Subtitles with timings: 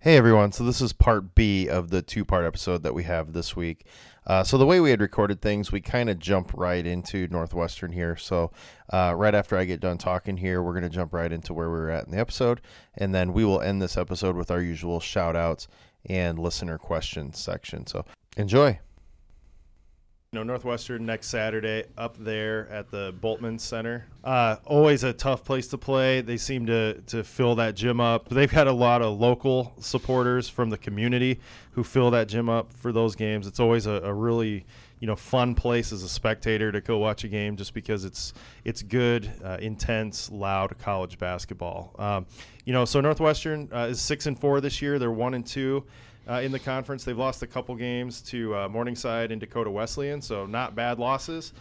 [0.00, 3.32] Hey everyone, so this is part B of the two part episode that we have
[3.32, 3.84] this week.
[4.24, 7.90] Uh, so, the way we had recorded things, we kind of jump right into Northwestern
[7.90, 8.14] here.
[8.14, 8.52] So,
[8.92, 11.68] uh, right after I get done talking here, we're going to jump right into where
[11.68, 12.60] we were at in the episode.
[12.96, 15.66] And then we will end this episode with our usual shout outs
[16.06, 17.84] and listener questions section.
[17.88, 18.04] So,
[18.36, 18.78] enjoy.
[20.32, 24.08] You know, Northwestern next Saturday up there at the Bultman Center.
[24.22, 26.20] Uh, always a tough place to play.
[26.20, 28.28] They seem to, to fill that gym up.
[28.28, 32.74] They've had a lot of local supporters from the community who fill that gym up
[32.74, 33.46] for those games.
[33.46, 34.66] It's always a, a really
[35.00, 38.34] you know fun place as a spectator to go watch a game just because it's
[38.64, 41.94] it's good, uh, intense, loud college basketball.
[41.98, 42.26] Um,
[42.66, 44.98] you know, so Northwestern uh, is six and four this year.
[44.98, 45.86] They're one and two
[46.28, 47.04] uh, in the conference.
[47.04, 51.52] They've lost a couple games to uh, Morningside and Dakota Wesleyan, so not bad losses.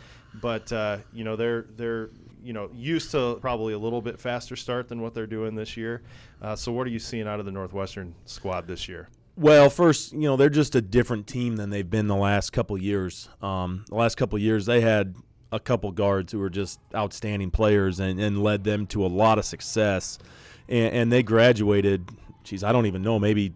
[0.42, 2.10] But uh, you know they're they're
[2.44, 5.78] you know used to probably a little bit faster start than what they're doing this
[5.78, 6.04] year.
[6.42, 9.10] Uh, so what are you seeing out of the Northwestern squad this year?
[9.36, 12.76] Well, first, you know, they're just a different team than they've been the last couple
[12.78, 13.30] years.
[13.40, 15.16] Um, the last couple years, they had
[15.52, 19.38] a couple guards who were just outstanding players and, and led them to a lot
[19.38, 20.18] of success.
[20.68, 22.10] And, and they graduated,
[22.44, 23.54] geez, I don't even know, maybe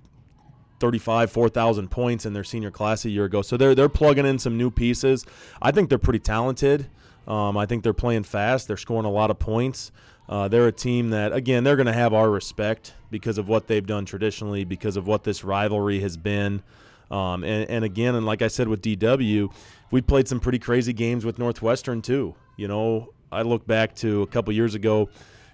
[0.82, 3.42] 35, 4,000 points in their senior class a year ago.
[3.42, 5.26] So they're they're plugging in some new pieces.
[5.62, 6.88] I think they're pretty talented.
[7.28, 8.68] Um, I think they're playing fast.
[8.68, 9.92] They're scoring a lot of points.
[10.28, 13.68] Uh, they're a team that, again, they're going to have our respect because of what
[13.68, 16.64] they've done traditionally, because of what this rivalry has been.
[17.12, 19.54] Um, and, and again, and like I said with DW,
[19.92, 22.34] we played some pretty crazy games with Northwestern too.
[22.56, 25.10] You know, I look back to a couple years ago,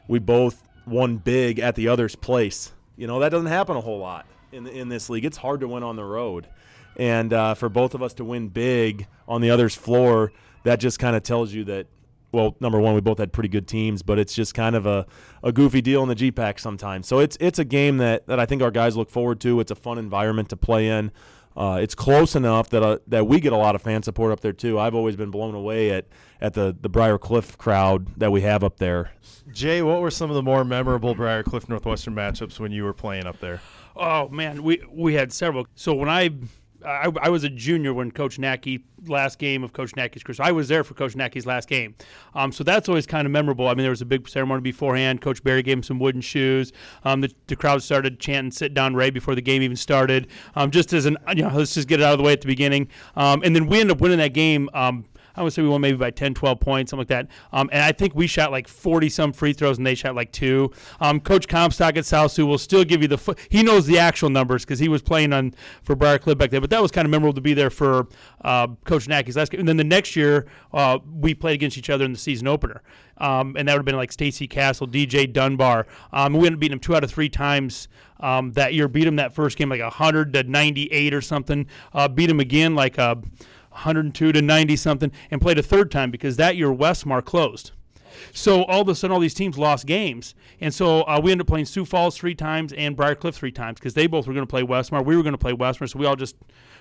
[0.07, 2.71] we both won big at the other's place.
[2.95, 5.25] You know, that doesn't happen a whole lot in in this league.
[5.25, 6.47] It's hard to win on the road,
[6.95, 10.31] and uh, for both of us to win big on the other's floor,
[10.63, 11.87] that just kind of tells you that.
[12.33, 15.07] Well, number one, we both had pretty good teams, but it's just kind of a,
[15.43, 17.07] a goofy deal in the GPAC sometimes.
[17.07, 19.61] So it's it's a game that, that I think our guys look forward to.
[19.61, 21.11] It's a fun environment to play in.
[21.57, 24.41] Uh, it's close enough that uh, that we get a lot of fan support up
[24.41, 24.77] there too.
[24.77, 26.05] I've always been blown away at
[26.39, 29.11] at the the Briar Cliff crowd that we have up there.
[29.51, 32.93] Jay, what were some of the more memorable Briar Cliff Northwestern matchups when you were
[32.93, 33.61] playing up there?
[33.97, 35.67] Oh man, we we had several.
[35.75, 36.29] So when I
[36.85, 40.35] I, I, was a junior when Coach Nacky last game of Coach Nacky's career.
[40.35, 41.95] So I was there for Coach Nacky's last game.
[42.35, 43.67] Um, so that's always kind of memorable.
[43.67, 45.21] I mean, there was a big ceremony beforehand.
[45.21, 46.71] Coach Barry gave him some wooden shoes.
[47.03, 50.27] Um, the, the, crowd started chanting "Sit down, Ray" before the game even started.
[50.55, 52.41] Um, just as an you know, let's just get it out of the way at
[52.41, 52.89] the beginning.
[53.15, 54.69] Um, and then we ended up winning that game.
[55.37, 57.27] I would say we won maybe by 10, 12 points, something like that.
[57.51, 60.31] Um, and I think we shot like 40 some free throws and they shot like
[60.31, 60.71] two.
[60.99, 63.99] Um, Coach Comstock at South Sioux will still give you the, fo- he knows the
[63.99, 65.53] actual numbers because he was playing on
[65.83, 66.59] for Briar Cliff back there.
[66.59, 68.07] But that was kind of memorable to be there for
[68.43, 69.59] uh, Coach Nacky's last game.
[69.59, 72.81] And then the next year, uh, we played against each other in the season opener.
[73.19, 75.87] Um, and that would have been like Stacy Castle, DJ Dunbar.
[76.11, 77.87] Um, we ended up beating them two out of three times
[78.19, 78.87] um, that year.
[78.87, 81.67] Beat them that first game like 100 to 98 or something.
[81.93, 83.21] Uh, beat them again like a.
[83.77, 87.71] Uh, 102 to 90 something, and played a third time because that year Westmar closed.
[88.33, 91.45] So all of a sudden, all these teams lost games, and so uh, we ended
[91.45, 94.45] up playing Sioux Falls three times and Briarcliff three times because they both were going
[94.45, 95.05] to play Westmar.
[95.05, 96.35] We were going to play Westmar, so we all just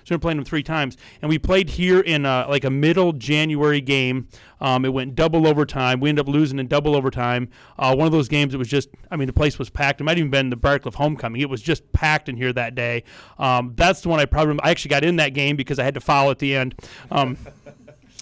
[0.07, 0.95] started playing them three times.
[1.21, 4.29] And we played here in uh, like a middle January game.
[4.61, 5.99] Um, it went double overtime.
[5.99, 7.49] We ended up losing in double overtime.
[7.77, 9.99] Uh, one of those games, it was just, I mean, the place was packed.
[9.99, 11.41] It might even been the Briar Cliff homecoming.
[11.41, 13.03] It was just packed in here that day.
[13.37, 15.93] Um, that's the one I probably, I actually got in that game because I had
[15.95, 16.75] to foul at the end.
[17.11, 17.37] Um,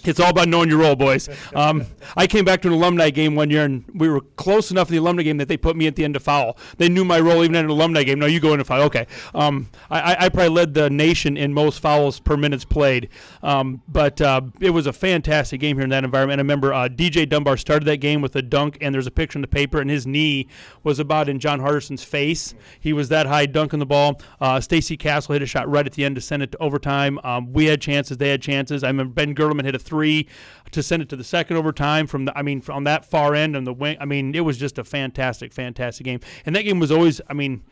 [0.08, 1.30] it's all about knowing your role, boys.
[1.54, 1.86] Um,
[2.16, 4.96] I came back to an alumni game one year, and we were close enough in
[4.96, 6.58] the alumni game that they put me at the end of foul.
[6.78, 8.20] They knew my role even at an alumni game.
[8.20, 8.82] No, you go into foul.
[8.84, 9.08] Okay.
[9.34, 13.10] Um, I, I, probably led the nation in most fouls per minutes played.
[13.44, 16.40] Um, but uh, it was a fantastic game here in that environment.
[16.40, 19.38] I remember uh, DJ Dunbar started that game with a dunk, and there's a picture
[19.38, 20.48] in the paper, and his knee
[20.84, 22.54] was about in John Harderson's face.
[22.80, 24.22] He was that high dunking the ball.
[24.40, 27.20] Uh, Stacy Castle hit a shot right at the end to send it to overtime.
[27.24, 28.18] Um, we had chances.
[28.18, 28.84] They had chances.
[28.84, 30.28] I remember Ben Gertelman hit a three three
[30.72, 33.56] to send it to the second overtime from the I mean on that far end
[33.56, 33.96] on the wing.
[34.02, 36.20] I mean it was just a fantastic, fantastic game.
[36.46, 37.64] And that game was always I mean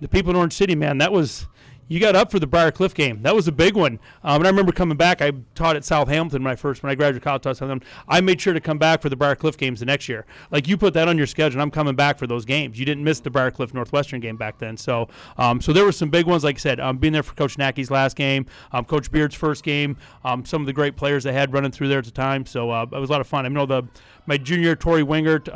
[0.00, 1.46] the people in Orange City, man, that was
[1.88, 3.22] you got up for the Briar Cliff game.
[3.22, 3.98] That was a big one.
[4.22, 5.22] Um, and I remember coming back.
[5.22, 7.42] I taught at South Hamilton when I first when I graduated college.
[7.42, 7.88] Taught South Hamilton.
[8.06, 10.26] I made sure to come back for the Briar Cliff games the next year.
[10.50, 12.78] Like you put that on your schedule, and I'm coming back for those games.
[12.78, 14.76] You didn't miss the Briar Cliff Northwestern game back then.
[14.76, 15.08] So,
[15.38, 16.44] um, so there were some big ones.
[16.44, 19.64] Like I said, um, being there for Coach Nacky's last game, um, Coach Beard's first
[19.64, 22.46] game, um, some of the great players they had running through there at the time.
[22.46, 23.46] So uh, it was a lot of fun.
[23.46, 23.82] I know the
[24.26, 25.52] my junior Tori Wingert.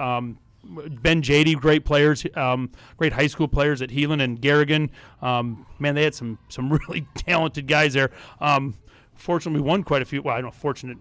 [0.65, 4.91] Ben Jady, great players, um, great high school players at Heelan and Garrigan.
[5.21, 8.11] Um, man, they had some some really talented guys there.
[8.41, 8.75] Um,
[9.15, 10.23] fortunately, we won quite a few.
[10.23, 10.99] Well, I don't know, fortunate.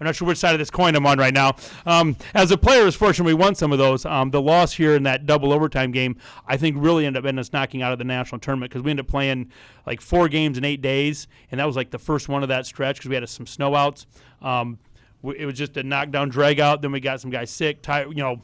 [0.00, 1.56] I'm not sure which side of this coin I'm on right now.
[1.84, 4.06] Um, as a player, is fortunate we won some of those.
[4.06, 6.16] Um, the loss here in that double overtime game,
[6.46, 8.92] I think, really ended up ending us knocking out of the national tournament because we
[8.92, 9.50] ended up playing
[9.86, 12.64] like four games in eight days, and that was like the first one of that
[12.64, 14.06] stretch because we had some snow outs.
[14.40, 14.78] Um,
[15.24, 16.80] it was just a knockdown drag out.
[16.80, 17.82] Then we got some guys sick.
[17.82, 18.40] Tired, you know,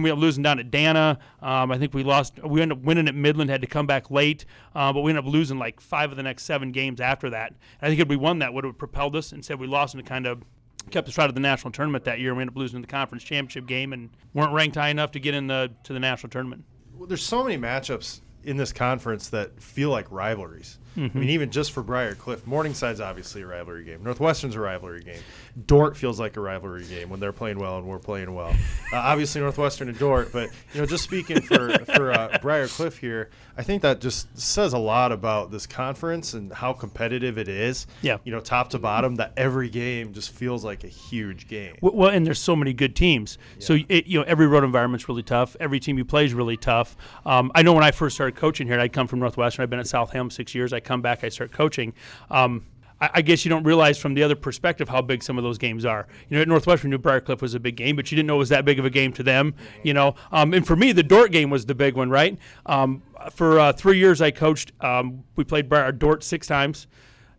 [0.00, 1.18] we ended up losing down at Dana.
[1.40, 2.42] Um, I think we lost.
[2.42, 3.50] We ended up winning at Midland.
[3.50, 4.44] Had to come back late,
[4.74, 7.48] uh, but we ended up losing like five of the next seven games after that.
[7.50, 9.32] And I think if we won that, would have propelled us.
[9.32, 10.42] Instead, we lost and kind of
[10.90, 12.34] kept us out of the national tournament that year.
[12.34, 15.34] We ended up losing the conference championship game and weren't ranked high enough to get
[15.34, 16.64] in the to the national tournament.
[16.96, 20.78] Well, there's so many matchups in this conference that feel like rivalries.
[20.96, 21.16] Mm-hmm.
[21.16, 24.02] I mean, even just for Briar Cliff, Morningside's obviously a rivalry game.
[24.02, 25.20] Northwestern's a rivalry game.
[25.66, 28.54] Dordt feels like a rivalry game when they're playing well and we're playing well.
[28.92, 32.98] Uh, obviously, Northwestern and Dordt, but you know, just speaking for for uh, Briar Cliff
[32.98, 37.48] here, I think that just says a lot about this conference and how competitive it
[37.48, 37.86] is.
[38.00, 41.76] Yeah, you know, top to bottom, that every game just feels like a huge game.
[41.80, 43.38] Well, and there's so many good teams.
[43.58, 43.66] Yeah.
[43.66, 45.56] So it, you know, every road environment's really tough.
[45.60, 46.96] Every team you play is really tough.
[47.26, 49.62] Um, I know when I first started coaching here, I'd come from Northwestern.
[49.62, 50.72] I've been at Southam six years.
[50.72, 51.94] I come back, I start coaching.
[52.30, 52.66] Um,
[53.00, 55.58] I, I, guess you don't realize from the other perspective how big some of those
[55.58, 56.06] games are.
[56.28, 58.38] You know, at Northwestern, New Briarcliff was a big game, but you didn't know it
[58.38, 59.54] was that big of a game to them.
[59.82, 62.38] You know, um, and for me, the Dordt game was the big one, right?
[62.66, 63.02] Um,
[63.32, 64.72] for uh, three years, I coached.
[64.80, 66.86] Um, we played Briar, Dordt six times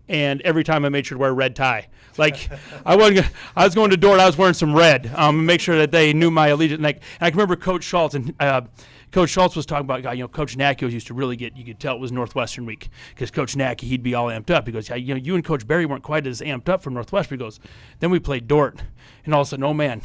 [0.10, 1.88] and every time I made sure to wear a red tie.
[2.18, 2.50] Like
[2.86, 5.78] I wasn't, I was going to Dordt, I was wearing some red, um, make sure
[5.78, 6.82] that they knew my allegiance.
[6.82, 8.62] Like I can remember Coach Schultz and uh,
[9.14, 11.80] Coach Schultz was talking about, you know, Coach Nacky used to really get, you could
[11.80, 14.66] tell it was Northwestern week because Coach Nacky, he'd be all amped up.
[14.66, 16.90] He goes, yeah, you know, you and Coach Barry weren't quite as amped up for
[16.90, 17.38] Northwestern.
[17.38, 17.60] He goes,
[18.00, 18.82] then we played Dordt,
[19.24, 20.02] and all of a sudden, oh man,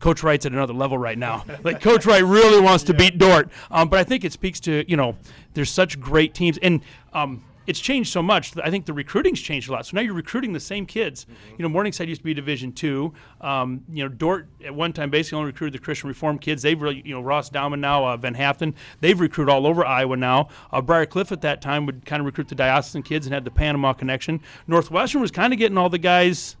[0.00, 1.44] Coach Wright's at another level right now.
[1.62, 2.98] like Coach Wright really wants to yeah.
[2.98, 3.48] beat Dordt.
[3.70, 5.16] Um, but I think it speaks to, you know,
[5.54, 6.58] there's such great teams.
[6.58, 6.80] And,
[7.12, 8.56] um, it's changed so much.
[8.64, 9.84] I think the recruiting's changed a lot.
[9.84, 11.24] So now you're recruiting the same kids.
[11.24, 11.54] Mm-hmm.
[11.58, 13.12] You know, Morningside used to be Division two.
[13.42, 16.62] Um, you know, Dordt at one time basically only recruited the Christian Reform kids.
[16.62, 20.16] They've really, you know, Ross Douma now, uh, Van Haften, they've recruited all over Iowa
[20.16, 20.48] now.
[20.72, 23.44] Uh, Briar Cliff at that time would kind of recruit the diocesan kids and had
[23.44, 24.40] the Panama connection.
[24.66, 26.56] Northwestern was kind of getting all the guys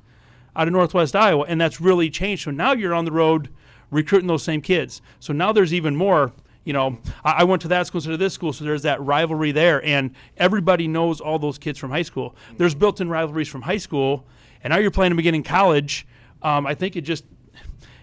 [0.54, 2.44] out of Northwest Iowa, and that's really changed.
[2.44, 3.48] So now you're on the road
[3.90, 5.00] recruiting those same kids.
[5.20, 6.34] So now there's even more
[6.68, 9.00] you know, I, I went to that school instead of this school, so there's that
[9.00, 12.36] rivalry there, and everybody knows all those kids from high school.
[12.58, 14.26] There's built-in rivalries from high school,
[14.62, 16.06] and now you're playing them again in college.
[16.42, 17.24] Um, I think it just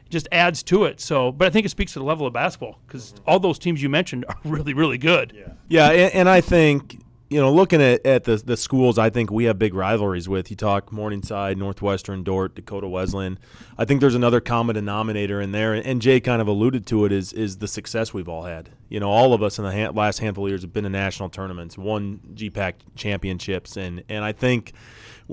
[0.10, 1.00] just adds to it.
[1.00, 3.30] So, but I think it speaks to the level of basketball because mm-hmm.
[3.30, 5.32] all those teams you mentioned are really, really good.
[5.36, 7.00] Yeah, yeah, and, and I think
[7.36, 10.50] you know, looking at, at the, the schools, I think we have big rivalries with.
[10.50, 13.38] You talk Morningside, Northwestern, Dordt, Dakota Wesleyan.
[13.78, 17.12] I think there's another common denominator in there, and Jay kind of alluded to it,
[17.12, 18.70] is is the success we've all had.
[18.88, 20.94] You know, all of us in the ha- last handful of years have been in
[20.94, 24.72] national tournaments, won GPAC championships, and, and I think,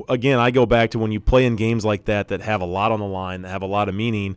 [0.08, 2.66] again, I go back to when you play in games like that that have a
[2.66, 4.37] lot on the line, that have a lot of meaning,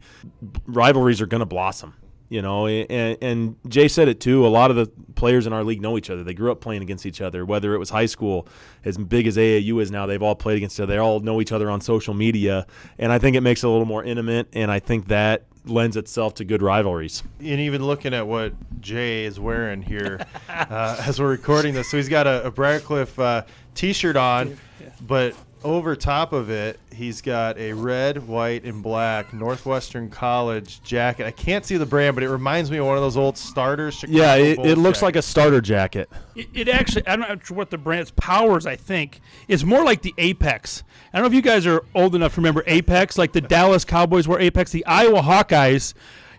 [0.68, 1.96] rivalries are going to blossom
[2.36, 4.46] you know, and, and, Jay said it too.
[4.46, 6.22] A lot of the players in our league know each other.
[6.22, 7.46] They grew up playing against each other.
[7.46, 8.46] Whether it was high school,
[8.84, 10.92] as big as AAU is now, they've all played against each other.
[10.92, 12.68] They all know each other on social media,
[13.00, 14.50] and I think it makes it a little more intimate.
[14.52, 17.24] And I think that lends itself to good rivalries.
[17.40, 21.96] And even looking at what Jay is wearing here uh, as we're recording this, so
[21.96, 23.46] he's got a, a Briarcliff uh,
[23.76, 24.58] T-shirt on,
[25.08, 31.26] but over top of it, he's got a red, white, and black Northwestern College jacket.
[31.26, 33.96] I can't see the brand, but it reminds me of one of those old starters.
[33.96, 36.08] Chicago yeah, it, it looks like a starter jacket.
[36.36, 38.68] It, it, actually, I don't know what the brand's powers.
[38.68, 40.84] I think it's more like the Apex.
[41.12, 43.84] I don't know if you guys are old enough to remember Apex, like the Dallas
[43.84, 44.72] Cowboys wore Apex.
[44.72, 45.96] The Iowa Hawkeyes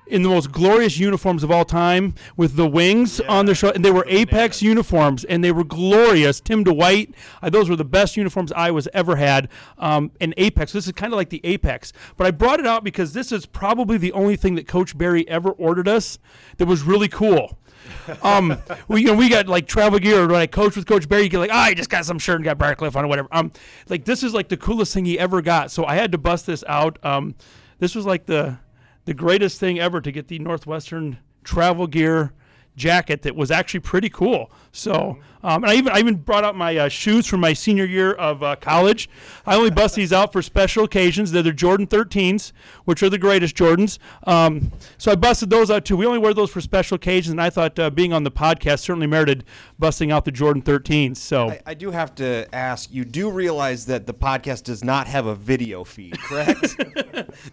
[0.06, 3.30] in the most glorious uniforms of all time with the wings yeah.
[3.30, 3.74] on their shoulder.
[3.74, 6.40] And they were Apex uniforms, and they were glorious.
[6.40, 9.48] Tim Dwight, uh, those were the best uniforms I was ever had.
[9.78, 11.92] Um, and Apex, this is kind of like the Apex.
[12.16, 15.28] But I brought it out because this is probably the only thing that Coach Barry
[15.28, 16.18] ever ordered us
[16.58, 17.58] that was really cool.
[18.22, 20.26] um, we you know we got like travel gear.
[20.26, 22.36] When I coach with Coach Barry, you get like, oh, I just got some shirt
[22.36, 23.28] and got Briarcliff on or whatever.
[23.30, 23.52] Um,
[23.88, 25.70] like this is like the coolest thing he ever got.
[25.70, 26.98] So I had to bust this out.
[27.04, 27.34] Um,
[27.78, 28.58] this was like the
[29.06, 32.32] the greatest thing ever to get the Northwestern travel gear
[32.76, 34.50] jacket that was actually pretty cool.
[34.76, 37.86] So, um, and I even I even brought out my uh, shoes from my senior
[37.86, 39.08] year of uh, college.
[39.46, 41.32] I only bust these out for special occasions.
[41.32, 42.52] They're the Jordan 13s,
[42.84, 43.98] which are the greatest Jordans.
[44.26, 45.96] Um, so I busted those out too.
[45.96, 48.80] We only wear those for special occasions, and I thought uh, being on the podcast
[48.80, 49.44] certainly merited
[49.78, 51.16] busting out the Jordan 13s.
[51.16, 52.92] So I, I, do have to ask.
[52.92, 56.76] You do realize that the podcast does not have a video feed, correct?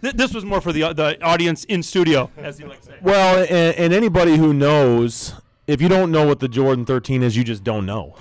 [0.02, 2.98] this was more for the the audience in studio, as you like to say.
[3.00, 5.34] Well, and, and anybody who knows
[5.66, 8.16] if you don't know what the Jordan 13 is, you just don't know.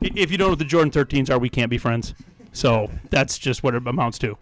[0.00, 2.14] if you don't know what the Jordan 13s are, we can't be friends.
[2.52, 4.38] So that's just what it amounts to.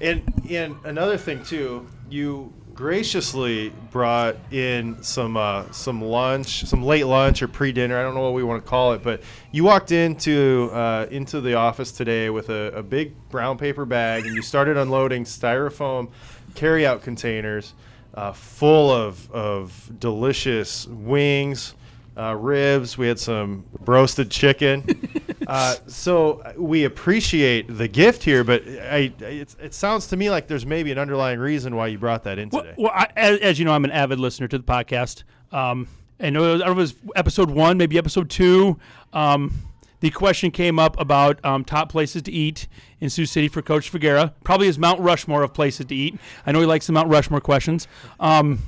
[0.00, 7.06] And and another thing too, you graciously brought in some uh, some lunch, some late
[7.06, 7.96] lunch or pre-dinner.
[7.98, 9.22] I don't know what we want to call it, but
[9.52, 14.26] you walked into uh, into the office today with a, a big brown paper bag,
[14.26, 16.10] and you started unloading styrofoam
[16.54, 17.74] carry-out containers
[18.14, 21.74] uh, full of of delicious wings
[22.16, 22.96] uh, ribs.
[22.96, 25.08] We had some roasted chicken.
[25.46, 30.46] uh, so we appreciate the gift here, but I, it, it sounds to me like
[30.46, 32.74] there's maybe an underlying reason why you brought that in today.
[32.76, 35.24] well I, as, as you know, I'm an avid listener to the podcast.
[35.52, 38.78] Um, and it was, I don't know if it was episode one, maybe episode two.
[39.12, 39.52] Um,
[40.04, 42.68] the question came up about um, top places to eat
[43.00, 44.34] in Sioux City for Coach Figueroa.
[44.44, 46.18] Probably his Mount Rushmore of places to eat.
[46.44, 47.88] I know he likes the Mount Rushmore questions.
[48.20, 48.58] Um,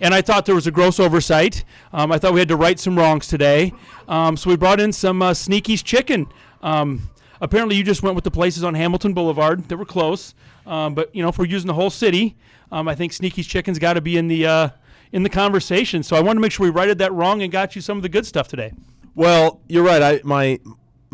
[0.00, 1.64] and I thought there was a gross oversight.
[1.92, 3.72] Um, I thought we had to right some wrongs today.
[4.06, 6.28] Um, so we brought in some uh, Sneaky's chicken.
[6.62, 7.10] Um,
[7.40, 10.36] apparently, you just went with the places on Hamilton Boulevard that were close.
[10.64, 12.36] Um, but you know, if we're using the whole city,
[12.70, 14.68] I think Sneaky's chicken's got to be in the uh,
[15.12, 16.04] in the conversation.
[16.04, 18.02] So I wanted to make sure we righted that wrong and got you some of
[18.02, 18.72] the good stuff today.
[19.14, 20.02] Well, you're right.
[20.02, 20.58] I my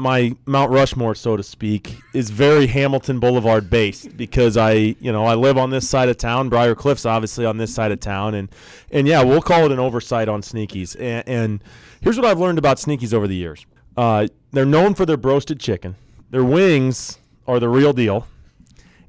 [0.01, 5.25] my Mount Rushmore, so to speak, is very Hamilton Boulevard based because I, you know,
[5.25, 6.49] I live on this side of town.
[6.49, 8.49] Briar Cliff's obviously on this side of town, and
[8.91, 10.97] and yeah, we'll call it an oversight on Sneakies.
[10.99, 11.65] And, and
[12.01, 13.67] here's what I've learned about Sneakies over the years:
[13.97, 15.97] uh, they're known for their broasted chicken.
[16.31, 18.27] Their wings are the real deal.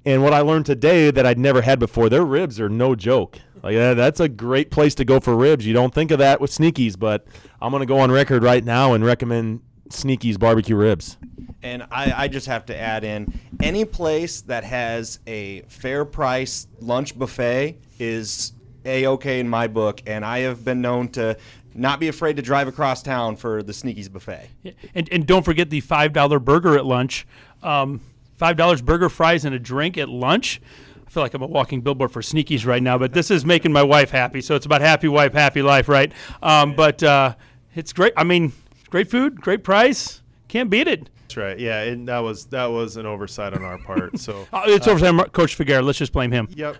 [0.03, 3.39] And what I learned today that I'd never had before, their ribs are no joke.
[3.62, 5.65] Like that, that's a great place to go for ribs.
[5.65, 7.27] You don't think of that with Sneakies, but
[7.62, 11.17] I'm going to go on record right now and recommend Sneakies barbecue ribs.
[11.63, 16.67] And I, I just have to add in any place that has a fair price
[16.79, 20.01] lunch buffet is a okay in my book.
[20.07, 21.38] And I have been known to
[21.74, 24.50] not be afraid to drive across town for the Sneaky's buffet.
[24.63, 27.27] Yeah, And and don't forget the five dollar burger at lunch.
[27.62, 28.01] Um,
[28.36, 30.62] Five dollars burger, fries, and a drink at lunch.
[31.05, 33.71] I feel like I'm a walking billboard for Sneakies right now, but this is making
[33.71, 34.41] my wife happy.
[34.41, 36.12] So it's about happy wife, happy life, right?
[36.41, 37.36] Um, but uh,
[37.75, 38.13] it's great.
[38.17, 38.51] I mean,
[38.91, 40.21] great food, great price.
[40.48, 41.10] Can't beat it.
[41.24, 41.57] That's right.
[41.60, 44.19] Yeah, and that was that was an oversight on our part.
[44.19, 45.81] So Uh, it's over time, Coach Figueroa.
[45.81, 46.48] Let's just blame him.
[46.51, 46.77] Yep.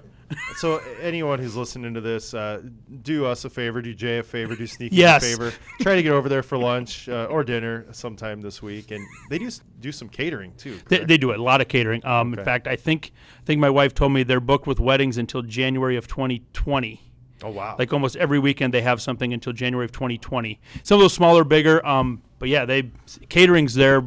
[0.58, 2.62] So anyone who's listening to this, uh,
[3.02, 5.24] do us a favor, do Jay a favor, do Sneaky Yes.
[5.24, 5.54] a favor.
[5.82, 9.38] Try to get over there for lunch uh, or dinner sometime this week, and they
[9.40, 9.50] do
[9.82, 10.80] do some catering too.
[10.88, 12.06] They, they do a lot of catering.
[12.06, 15.18] Um, In fact, I think I think my wife told me they're booked with weddings
[15.18, 17.02] until January of 2020.
[17.44, 17.76] Oh wow!
[17.78, 20.60] Like almost every weekend, they have something until January of 2020.
[20.84, 21.86] Some of those smaller, bigger.
[21.86, 22.92] Um, but yeah, they
[23.30, 24.04] catering's their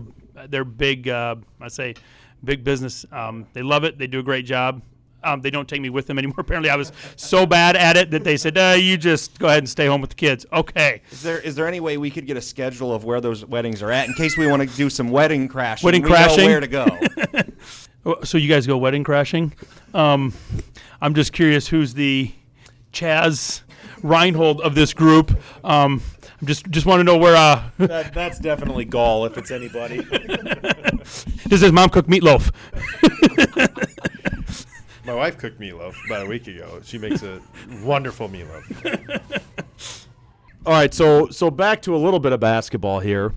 [0.48, 1.08] their big.
[1.08, 1.94] Uh, I say
[2.42, 3.06] big business.
[3.12, 3.98] Um, they love it.
[3.98, 4.82] They do a great job.
[5.22, 6.36] Um, they don't take me with them anymore.
[6.40, 9.58] Apparently, I was so bad at it that they said, uh, "You just go ahead
[9.58, 11.00] and stay home with the kids." Okay.
[11.10, 13.82] Is there is there any way we could get a schedule of where those weddings
[13.82, 15.86] are at in case we want to do some wedding crashing?
[15.86, 16.46] Wedding we crashing?
[16.46, 16.86] where to go.
[18.06, 19.54] Oh, So you guys go wedding crashing?
[19.94, 20.34] Um,
[21.00, 22.30] I'm just curious who's the
[22.94, 23.62] Chazz
[24.02, 25.36] Reinhold of this group.
[25.64, 26.02] Um,
[26.40, 27.36] I'm just just want to know where.
[27.36, 30.02] Uh, That, that's definitely gall if it's anybody.
[31.48, 32.50] does his mom cook meatloaf?
[35.06, 36.80] My wife cooked meatloaf about a week ago.
[36.84, 37.40] She makes a
[37.82, 39.24] wonderful meatloaf.
[40.66, 43.34] All right, so so back to a little bit of basketball here.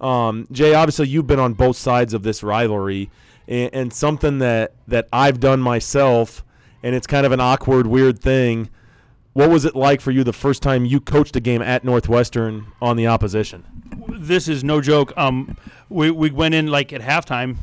[0.00, 3.10] Um, Jay, obviously you've been on both sides of this rivalry,
[3.46, 6.42] and, and something that that I've done myself,
[6.82, 8.70] and it's kind of an awkward, weird thing.
[9.32, 12.66] What was it like for you the first time you coached a game at Northwestern
[12.82, 13.64] on the opposition?
[14.08, 15.12] this is no joke.
[15.16, 15.56] Um,
[15.88, 17.56] we, we went in like at halftime,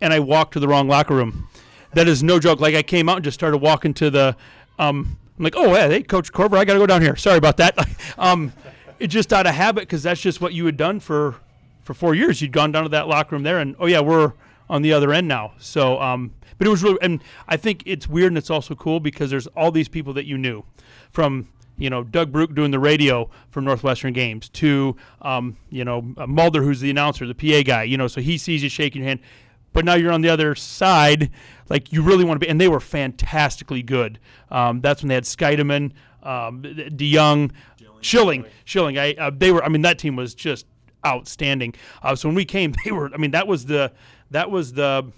[0.00, 1.48] and I walked to the wrong locker room.
[1.94, 2.60] That is no joke.
[2.60, 4.36] Like I came out and just started walking to the.
[4.78, 7.16] Um, I'm like, oh yeah, hey, Coach Korver, I got to go down here.
[7.16, 7.78] Sorry about that.
[8.18, 8.52] um,
[8.98, 11.36] it just out of habit because that's just what you had done for
[11.80, 12.40] for four years.
[12.40, 14.32] You'd gone down to that locker room there, and oh yeah, we're
[14.68, 15.52] on the other end now.
[15.58, 19.00] So, um, but it was really, and I think it's weird and it's also cool
[19.00, 20.64] because there's all these people that you knew
[21.16, 26.14] from you know Doug Brook doing the radio for Northwestern games to um, you know
[26.18, 27.84] uh, Mulder who's the announcer, the PA guy.
[27.84, 29.20] You know, so he sees you shaking your hand,
[29.72, 31.30] but now you're on the other side.
[31.70, 34.18] Like you really want to be, and they were fantastically good.
[34.50, 35.92] Um, that's when they had Skeideman,
[36.22, 37.50] um, DeYoung,
[38.02, 38.98] Schilling, Schilling.
[38.98, 39.64] I uh, they were.
[39.64, 40.66] I mean, that team was just
[41.06, 41.74] outstanding.
[42.02, 43.10] Uh, so when we came, they were.
[43.14, 43.90] I mean, that was the
[44.30, 45.10] that was the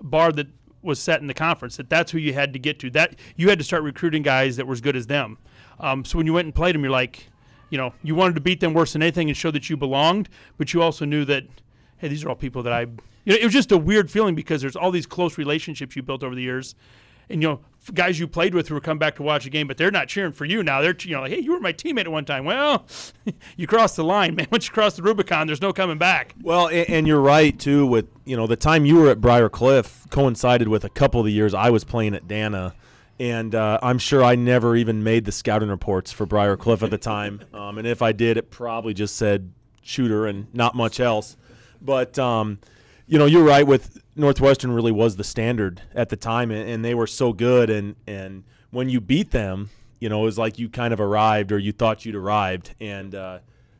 [0.00, 0.46] bar that
[0.82, 1.76] was set in the conference.
[1.76, 2.90] That that's who you had to get to.
[2.90, 5.38] That you had to start recruiting guys that were as good as them.
[5.80, 7.26] Um, so when you went and played them, you're like,
[7.70, 10.28] you know, you wanted to beat them worse than anything and show that you belonged,
[10.58, 11.44] but you also knew that,
[11.98, 12.82] hey, these are all people that I.
[13.24, 16.02] You know, it was just a weird feeling because there's all these close relationships you
[16.02, 16.74] built over the years,
[17.28, 17.60] and you know
[17.94, 20.08] guys you played with who were coming back to watch a game, but they're not
[20.08, 20.80] cheering for you now.
[20.80, 22.44] They're you know like, hey, you were my teammate at one time.
[22.44, 22.86] Well,
[23.56, 24.48] you crossed the line, man.
[24.50, 26.34] Once you cross the Rubicon, there's no coming back.
[26.42, 27.86] Well, and, and you're right too.
[27.86, 31.26] With you know the time you were at Briar Cliff coincided with a couple of
[31.26, 32.74] the years I was playing at Dana.
[33.20, 36.90] And uh, I'm sure I never even made the scouting reports for Briar Cliff at
[36.90, 37.40] the time.
[37.54, 39.52] Um, and if I did, it probably just said
[39.82, 41.36] shooter and not much else.
[41.80, 42.58] But um,
[43.06, 43.64] you know, you're right.
[43.64, 47.70] With Northwestern, really was the standard at the time, and, and they were so good.
[47.70, 51.52] And and when you beat them, you know, it was like you kind of arrived
[51.52, 52.74] or you thought you'd arrived.
[52.80, 53.38] And uh,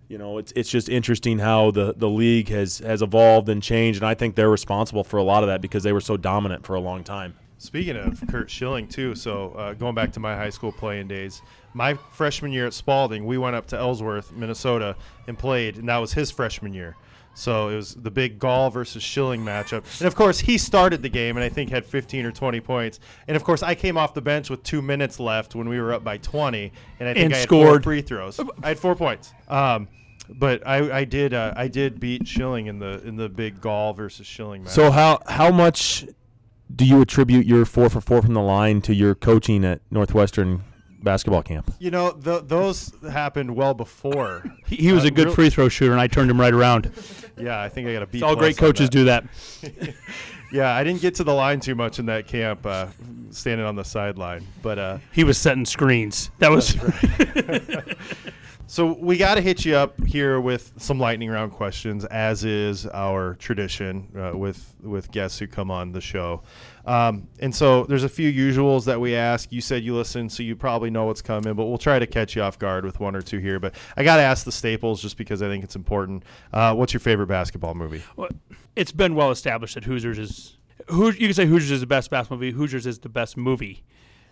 [0.08, 4.00] you know, it's it's just interesting how the the league has has evolved and changed.
[4.00, 6.64] And I think they're responsible for a lot of that because they were so dominant
[6.64, 7.34] for a long time.
[7.62, 11.42] Speaking of Kurt Schilling, too, so uh, going back to my high school playing days,
[11.74, 14.96] my freshman year at Spalding, we went up to Ellsworth, Minnesota,
[15.28, 16.96] and played, and that was his freshman year.
[17.34, 19.84] So it was the big Gall versus Schilling matchup.
[20.00, 22.98] And of course, he started the game and I think had 15 or 20 points.
[23.28, 25.94] And of course, I came off the bench with two minutes left when we were
[25.94, 27.68] up by 20, and I think And I had scored.
[27.68, 28.40] four free throws.
[28.62, 29.32] I had four points.
[29.46, 29.86] Um,
[30.28, 33.92] but I, I did uh, I did beat Schilling in the in the big Gall
[33.92, 34.72] versus Schilling match.
[34.72, 36.06] So how how much
[36.74, 40.62] do you attribute your four for four from the line to your coaching at Northwestern
[41.02, 41.72] basketball camp?
[41.78, 44.44] you know th- those happened well before.
[44.66, 46.54] He, he was Uh, a good real- free throw shooter, and I turned him right
[46.54, 46.90] around.
[47.38, 48.22] Yeah, I think I got a beat.
[48.22, 48.92] all great coaches that.
[48.92, 49.24] do that.
[50.52, 52.88] Yeah, I didn't get to the line too much in that camp, uh,
[53.30, 54.46] standing on the sideline.
[54.60, 56.30] But uh, He was setting screens.
[56.40, 56.76] That was
[58.66, 62.86] so we got to hit you up here with some lightning round questions, as is
[62.86, 66.42] our tradition uh, with with guests who come on the show.
[66.86, 69.52] Um, and so there's a few usuals that we ask.
[69.52, 72.34] You said you listen, so you probably know what's coming, but we'll try to catch
[72.34, 73.60] you off guard with one or two here.
[73.60, 76.24] But I got to ask the staples just because I think it's important.
[76.52, 78.02] Uh, what's your favorite basketball movie?
[78.16, 78.30] Well,
[78.74, 80.56] it's been well established that Hoosiers is
[80.88, 82.52] Hoo- you can say Hoosiers is the best basketball movie.
[82.52, 83.84] Hoosiers is the best movie.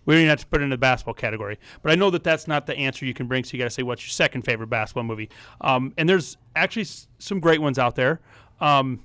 [0.06, 1.58] We don't even have to put it in the basketball category.
[1.82, 3.44] But I know that that's not the answer you can bring.
[3.44, 5.28] So you got to say what's your second favorite basketball movie.
[5.60, 8.20] Um, and there's actually s- some great ones out there.
[8.60, 9.00] Um,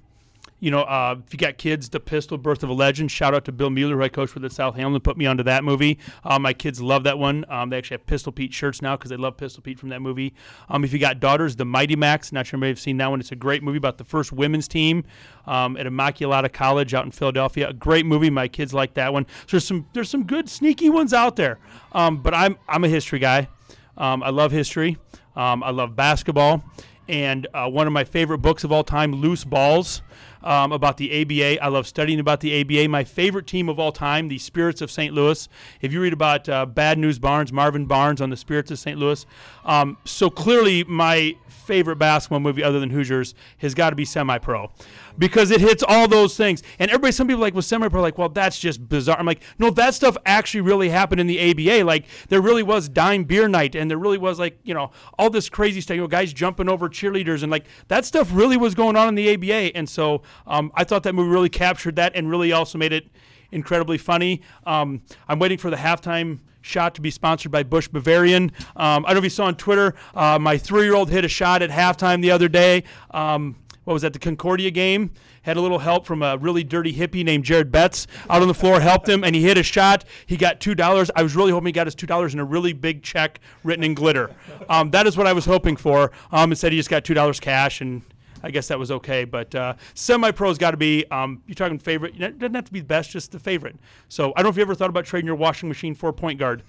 [0.59, 3.12] you know, uh, if you got kids, The Pistol, Birth of a Legend.
[3.12, 5.43] Shout out to Bill Mueller, who I coached with at South Hamilton, put me onto
[5.43, 6.00] that movie.
[6.24, 7.45] Uh, my kids love that one.
[7.50, 10.01] Um, they actually have Pistol Pete shirts now because they love Pistol Pete from that
[10.01, 10.33] movie.
[10.69, 12.31] Um, if you got daughters, The Mighty Macs.
[12.31, 13.19] Not sure you may have seen that one.
[13.19, 15.03] It's a great movie about the first women's team
[15.45, 17.70] um, at Immaculata College out in Philadelphia.
[17.70, 18.29] A great movie.
[18.29, 19.25] My kids like that one.
[19.41, 21.59] So there's some there's some good sneaky ones out there.
[21.91, 23.50] Um, but I'm I'm a history guy.
[23.98, 24.98] Um, I love history.
[25.35, 26.63] I love basketball.
[27.07, 30.01] And uh, one of my favorite books of all time, Loose Balls,
[30.46, 31.64] um, about the ABA.
[31.64, 32.88] I love studying about the ABA.
[32.88, 35.14] My favorite team of all time, the Spirits of St.
[35.14, 35.50] Louis.
[35.81, 38.98] If you read about uh, Bad News Barnes, Marvin Barnes on the Spirits of St.
[38.98, 39.25] Louis.
[39.66, 44.38] Um, so clearly, my favorite basketball movie other than Hoosiers has got to be Semi
[44.38, 44.72] Pro
[45.17, 46.63] because it hits all those things.
[46.79, 49.17] And everybody, some people like, well, Semi Pro, like, well, that's just bizarre.
[49.17, 51.83] I'm like, no, that stuff actually really happened in the ABA.
[51.85, 55.29] Like, there really was dime beer night and there really was, like, you know, all
[55.29, 58.75] this crazy stuff, you know, guys jumping over cheerleaders and like that stuff really was
[58.75, 59.75] going on in the ABA.
[59.75, 63.07] And so um, I thought that movie really captured that and really also made it
[63.51, 64.41] incredibly funny.
[64.65, 68.51] Um, I'm waiting for the halftime shot to be sponsored by Busch Bavarian.
[68.75, 71.61] Um, I don't know if you saw on Twitter, uh, my three-year-old hit a shot
[71.61, 72.83] at halftime the other day.
[73.11, 74.13] Um, what was that?
[74.13, 75.11] The Concordia game
[75.43, 78.53] had a little help from a really dirty hippie named Jared Betts out on the
[78.53, 78.79] floor.
[78.81, 80.03] Helped him, and he hit a shot.
[80.25, 81.09] He got two dollars.
[81.15, 83.83] I was really hoping he got his two dollars in a really big check written
[83.83, 84.31] in glitter.
[84.67, 86.11] Um, that is what I was hoping for.
[86.31, 88.01] Um, instead, he just got two dollars cash and.
[88.43, 89.25] I guess that was okay.
[89.25, 92.13] But uh, semi pro's got to be, um, you're talking favorite.
[92.21, 93.75] It doesn't have to be the best, just the favorite.
[94.07, 96.13] So I don't know if you ever thought about trading your washing machine for a
[96.13, 96.61] point guard.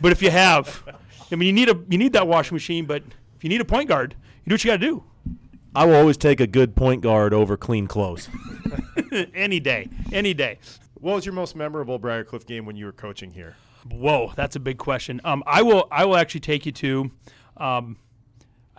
[0.00, 0.84] But if you have,
[1.32, 3.02] I mean, you need, a, you need that washing machine, but
[3.34, 5.02] if you need a point guard, you do what you got to do.
[5.76, 8.30] I will always take a good point guard over clean clothes.
[9.34, 9.90] any day.
[10.10, 10.58] Any day.
[10.94, 13.56] What was your most memorable Briarcliff game when you were coaching here?
[13.90, 15.20] Whoa, that's a big question.
[15.22, 17.10] Um, I will I will actually take you to.
[17.58, 17.98] Um,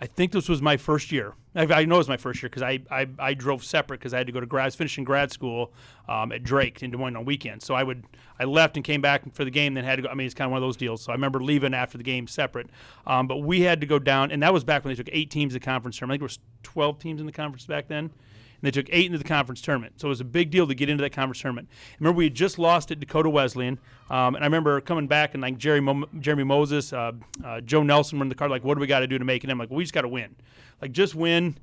[0.00, 1.34] I think this was my first year.
[1.56, 4.14] I, I know it was my first year because I, I, I drove separate because
[4.14, 5.72] I had to go to grad, I was finishing grad school
[6.08, 7.64] um, at Drake in Des Moines on weekends.
[7.64, 8.04] So I would
[8.38, 10.08] I left and came back for the game, then had to go.
[10.08, 11.02] I mean, it's kind of one of those deals.
[11.02, 12.68] So I remember leaving after the game separate.
[13.06, 15.30] Um, but we had to go down, and that was back when they took eight
[15.30, 16.22] teams the conference tournament.
[16.22, 18.10] I think there was twelve teams in the conference back then.
[18.60, 20.00] And they took eight into the conference tournament.
[20.00, 21.68] So it was a big deal to get into that conference tournament.
[22.00, 23.78] Remember, we had just lost at Dakota Wesleyan.
[24.10, 27.12] Um, and I remember coming back and like Jerry Mo- Jeremy Moses, uh,
[27.44, 29.24] uh, Joe Nelson were in the car, like, what do we got to do to
[29.24, 29.46] make it?
[29.46, 30.34] And I'm like, well, we just got to win.
[30.82, 31.56] Like, just win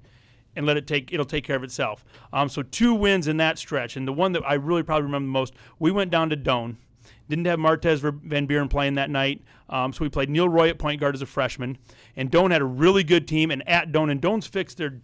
[0.55, 2.05] and let it take it'll take care of itself.
[2.31, 5.27] Um, so two wins in that stretch, and the one that I really probably remember
[5.27, 6.77] the most, we went down to Doane.
[7.29, 10.77] Didn't have Martez Van Buren playing that night, um, so we played Neil Roy at
[10.77, 11.77] point guard as a freshman.
[12.15, 15.01] And Doane had a really good team, and at Doane, and Doane's fixed their,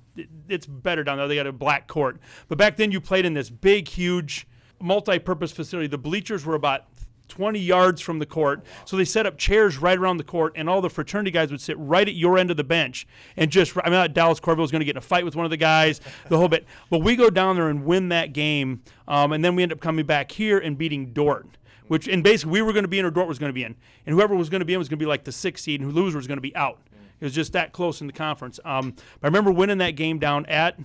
[0.47, 1.27] it's better down there.
[1.27, 4.47] They got a black court, but back then you played in this big, huge,
[4.79, 5.87] multi-purpose facility.
[5.87, 6.85] The bleachers were about
[7.31, 8.63] 20 yards from the court.
[8.85, 11.61] So they set up chairs right around the court, and all the fraternity guys would
[11.61, 13.07] sit right at your end of the bench
[13.37, 13.75] and just.
[13.83, 15.57] I mean, Dallas Corville was going to get in a fight with one of the
[15.57, 16.65] guys, the whole bit.
[16.89, 19.79] But we go down there and win that game, um, and then we end up
[19.79, 21.47] coming back here and beating Dordt.
[21.91, 23.65] Which and basically we were going to be in or Dordt was going to be
[23.65, 23.75] in,
[24.05, 25.81] and whoever was going to be in was going to be like the sixth seed,
[25.81, 26.79] and who loser was going to be out.
[27.19, 28.61] It was just that close in the conference.
[28.63, 30.79] Um, I remember winning that game down at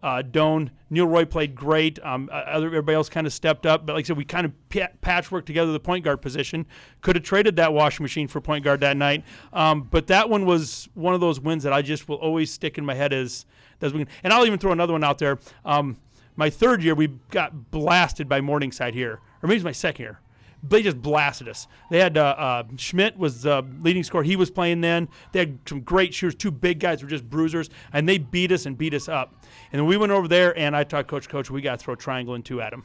[0.00, 0.70] uh, Doane.
[0.90, 1.98] Neil Roy played great.
[2.04, 4.52] Um, uh, everybody else kind of stepped up, but like I said, we kind of
[4.70, 6.66] patchworked together the point guard position.
[7.00, 10.46] Could have traded that washing machine for point guard that night, um, but that one
[10.46, 13.44] was one of those wins that I just will always stick in my head as.
[13.80, 15.40] as we, and I'll even throw another one out there.
[15.64, 15.96] Um,
[16.36, 20.20] my third year, we got blasted by Morningside here, or maybe it's my second year
[20.68, 21.66] they just blasted us.
[21.90, 24.24] They had uh, uh, Schmidt was the leading scorer.
[24.24, 25.08] He was playing then.
[25.32, 26.34] They had some great shooters.
[26.34, 29.34] Two big guys were just bruisers, and they beat us and beat us up.
[29.72, 31.94] And then we went over there, and I taught Coach, Coach, we got to throw
[31.94, 32.84] triangle and two at him.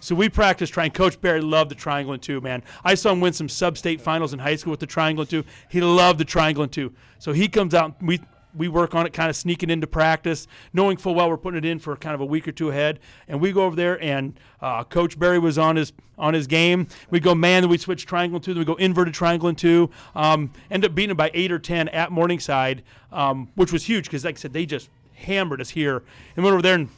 [0.00, 0.90] So we practiced trying.
[0.90, 2.62] Coach Barry loved the triangle and two, man.
[2.84, 5.44] I saw him win some sub-state finals in high school with the triangle and two.
[5.68, 6.92] He loved the triangle and two.
[7.18, 8.02] So he comes out.
[8.02, 8.20] We
[8.56, 11.64] we work on it, kind of sneaking into practice, knowing full well we're putting it
[11.64, 12.98] in for kind of a week or two ahead.
[13.28, 16.86] And we go over there, and uh, Coach Barry was on his on his game.
[17.10, 19.90] We go man, then we switch triangle two, then we go inverted triangle and two.
[20.14, 24.24] Um, end up beating by eight or ten at Morningside, um, which was huge because,
[24.24, 26.02] like I said, they just hammered us here.
[26.34, 26.88] And went over there and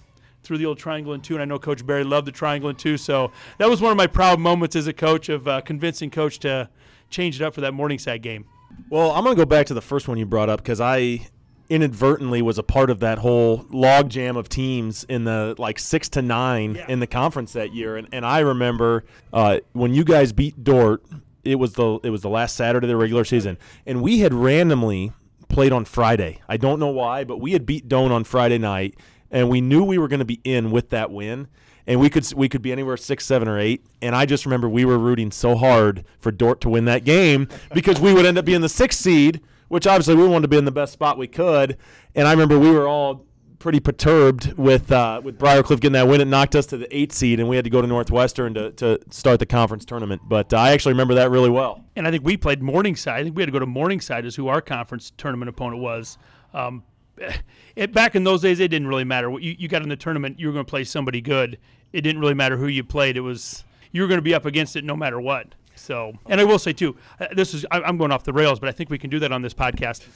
[0.43, 1.35] threw the old triangle and two.
[1.35, 3.97] And I know Coach Barry loved the triangle and two, so that was one of
[3.97, 6.69] my proud moments as a coach of uh, convincing Coach to
[7.11, 8.45] change it up for that Morningside game.
[8.91, 11.27] Well, I'm going to go back to the first one you brought up because I
[11.71, 16.23] inadvertently was a part of that whole logjam of teams in the like six to
[16.23, 16.87] nine yeah.
[16.89, 17.97] in the conference that year.
[17.97, 21.05] And, and I remember uh, when you guys beat Dordt,
[21.45, 24.35] it was the it was the last Saturday of the regular season, and we had
[24.35, 25.13] randomly
[25.49, 26.41] played on Friday.
[26.49, 28.97] I don't know why, but we had beat Doane on Friday night,
[29.31, 31.49] and we knew we were going to be in with that win.
[31.87, 33.83] And we could we could be anywhere six, seven, or eight.
[34.03, 37.49] And I just remember we were rooting so hard for Dordt to win that game
[37.73, 40.57] because we would end up being the sixth seed which obviously we wanted to be
[40.57, 41.77] in the best spot we could.
[42.15, 43.27] And I remember we were all
[43.59, 46.21] pretty perturbed with uh, with Briarcliff getting that win.
[46.21, 48.73] It knocked us to the eighth seed, and we had to go to Northwestern to,
[48.73, 50.23] to start the conference tournament.
[50.25, 51.85] But uh, I actually remember that really well.
[51.97, 53.21] And I think we played Morningside.
[53.21, 56.19] I think we had to go to Morningside as who our conference tournament opponent was.
[56.55, 56.85] Um,
[57.77, 59.31] it, back in those days, it didn't really matter.
[59.39, 61.59] You, you got in the tournament, you were going to play somebody good.
[61.93, 63.17] It didn't really matter who you played.
[63.17, 65.55] It was you were going to be up against it no matter what.
[65.79, 68.69] So, and I will say too, uh, this is I'm going off the rails, but
[68.69, 70.07] I think we can do that on this podcast.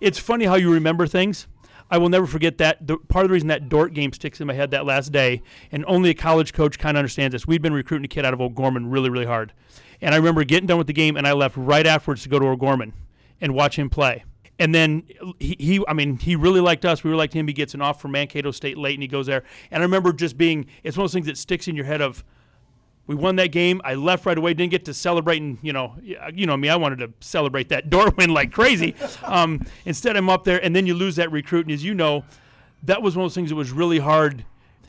[0.00, 1.46] It's funny how you remember things.
[1.90, 2.86] I will never forget that.
[2.86, 5.42] The, part of the reason that Dordt game sticks in my head that last day,
[5.70, 7.46] and only a college coach kind of understands this.
[7.46, 9.52] We'd been recruiting a kid out of O'Gorman really, really hard,
[10.00, 12.38] and I remember getting done with the game, and I left right afterwards to go
[12.38, 12.92] to O'Gorman
[13.40, 14.24] and watch him play.
[14.58, 15.04] And then
[15.40, 17.02] he, he, I mean, he really liked us.
[17.02, 17.48] We were liked him.
[17.48, 19.42] He gets an offer from Mankato State late, and he goes there.
[19.70, 22.00] And I remember just being, it's one of those things that sticks in your head
[22.00, 22.22] of,
[23.06, 23.80] we won that game.
[23.84, 24.54] I left right away.
[24.54, 26.68] Didn't get to celebrate, and you know, you know me.
[26.68, 28.94] I wanted to celebrate that door win like crazy.
[29.24, 31.66] Um, instead, I'm up there, and then you lose that recruit.
[31.66, 32.24] And as you know,
[32.84, 34.44] that was one of those things that was really hard.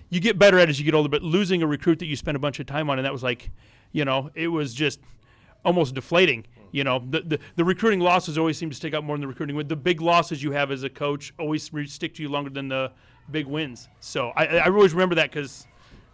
[0.09, 2.35] You get better at as you get older, but losing a recruit that you spent
[2.35, 3.49] a bunch of time on, and that was like,
[3.91, 4.99] you know, it was just
[5.65, 6.45] almost deflating.
[6.71, 9.27] You know, the, the, the recruiting losses always seem to stick out more than the
[9.27, 9.67] recruiting win.
[9.67, 12.91] The big losses you have as a coach always stick to you longer than the
[13.31, 13.89] big wins.
[13.99, 15.67] So I, I always remember that because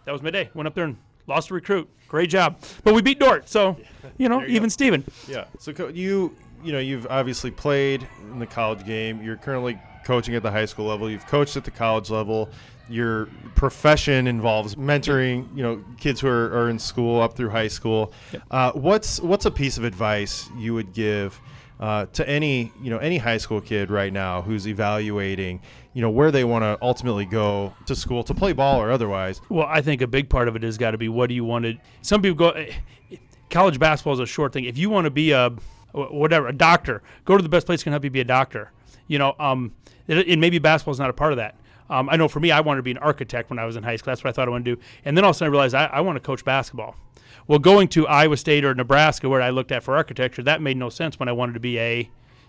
[0.04, 0.50] that was my day.
[0.54, 0.98] Went up there and
[1.30, 1.88] lost a recruit.
[2.08, 3.76] Great job, but we beat Dordt, so
[4.18, 4.68] you know, you even go.
[4.68, 5.04] Steven.
[5.28, 5.44] Yeah.
[5.58, 9.22] So co- you, you know, you've obviously played in the college game.
[9.22, 11.08] You're currently coaching at the high school level.
[11.08, 12.50] You've coached at the college level.
[12.88, 17.68] Your profession involves mentoring, you know, kids who are, are in school up through high
[17.68, 18.12] school.
[18.32, 18.42] Yep.
[18.50, 21.40] Uh, what's what's a piece of advice you would give?
[21.80, 25.58] Uh, to any you know any high school kid right now who's evaluating
[25.94, 29.40] you know where they want to ultimately go to school to play ball or otherwise.
[29.48, 31.44] Well, I think a big part of it has got to be what do you
[31.44, 31.74] want to.
[32.02, 32.50] Some people go.
[32.50, 32.72] Eh,
[33.48, 34.64] college basketball is a short thing.
[34.64, 35.50] If you want to be a
[35.92, 38.70] whatever a doctor, go to the best place can help you be a doctor.
[39.08, 39.72] You know, um,
[40.06, 41.56] and maybe basketball is not a part of that.
[41.88, 43.82] Um, I know for me, I wanted to be an architect when I was in
[43.82, 44.12] high school.
[44.12, 44.82] That's what I thought I wanted to do.
[45.04, 46.94] And then all of a sudden I realized I, I want to coach basketball.
[47.50, 50.76] Well, going to Iowa State or Nebraska, where I looked at for architecture, that made
[50.76, 52.08] no sense when I wanted to be a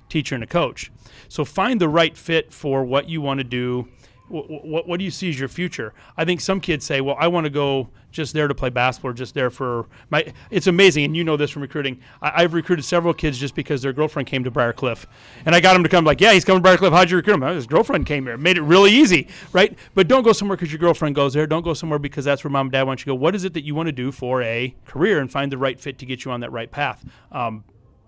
[0.09, 0.91] teacher and a coach.
[1.27, 3.87] So find the right fit for what you want to do.
[4.31, 5.93] What, what, do you see as your future?
[6.15, 9.11] I think some kids say, well, I want to go just there to play basketball
[9.11, 10.33] or just there for my.
[10.49, 11.99] It's amazing, and you know this from recruiting.
[12.21, 15.05] I, have recruited several kids just because their girlfriend came to Briarcliff,
[15.45, 16.05] and I got them to come.
[16.05, 16.91] Like, yeah, he's coming to Briarcliff.
[16.91, 17.41] How'd you recruit him?
[17.41, 18.37] His girlfriend came here.
[18.37, 19.77] Made it really easy, right?
[19.93, 21.47] But don't go somewhere because your girlfriend goes there.
[21.47, 23.15] Don't go somewhere because that's where mom and dad want you to go.
[23.15, 25.79] What is it that you want to do for a career and find the right
[25.79, 27.03] fit to get you on that right path?
[27.31, 27.63] Um,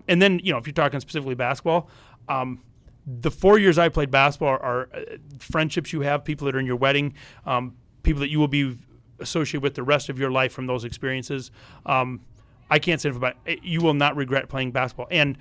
[0.08, 1.88] and then, you know, if you're talking specifically basketball,
[2.28, 2.60] um,
[3.06, 5.00] the four years I played basketball are, are, uh,
[5.38, 7.14] friendships you have, people that are in your wedding,
[7.44, 8.78] um, people that you will be
[9.20, 11.50] associated with the rest of your life from those experiences.
[11.86, 12.20] Um,
[12.70, 13.62] I can't say about it.
[13.62, 15.08] You will not regret playing basketball.
[15.10, 15.36] And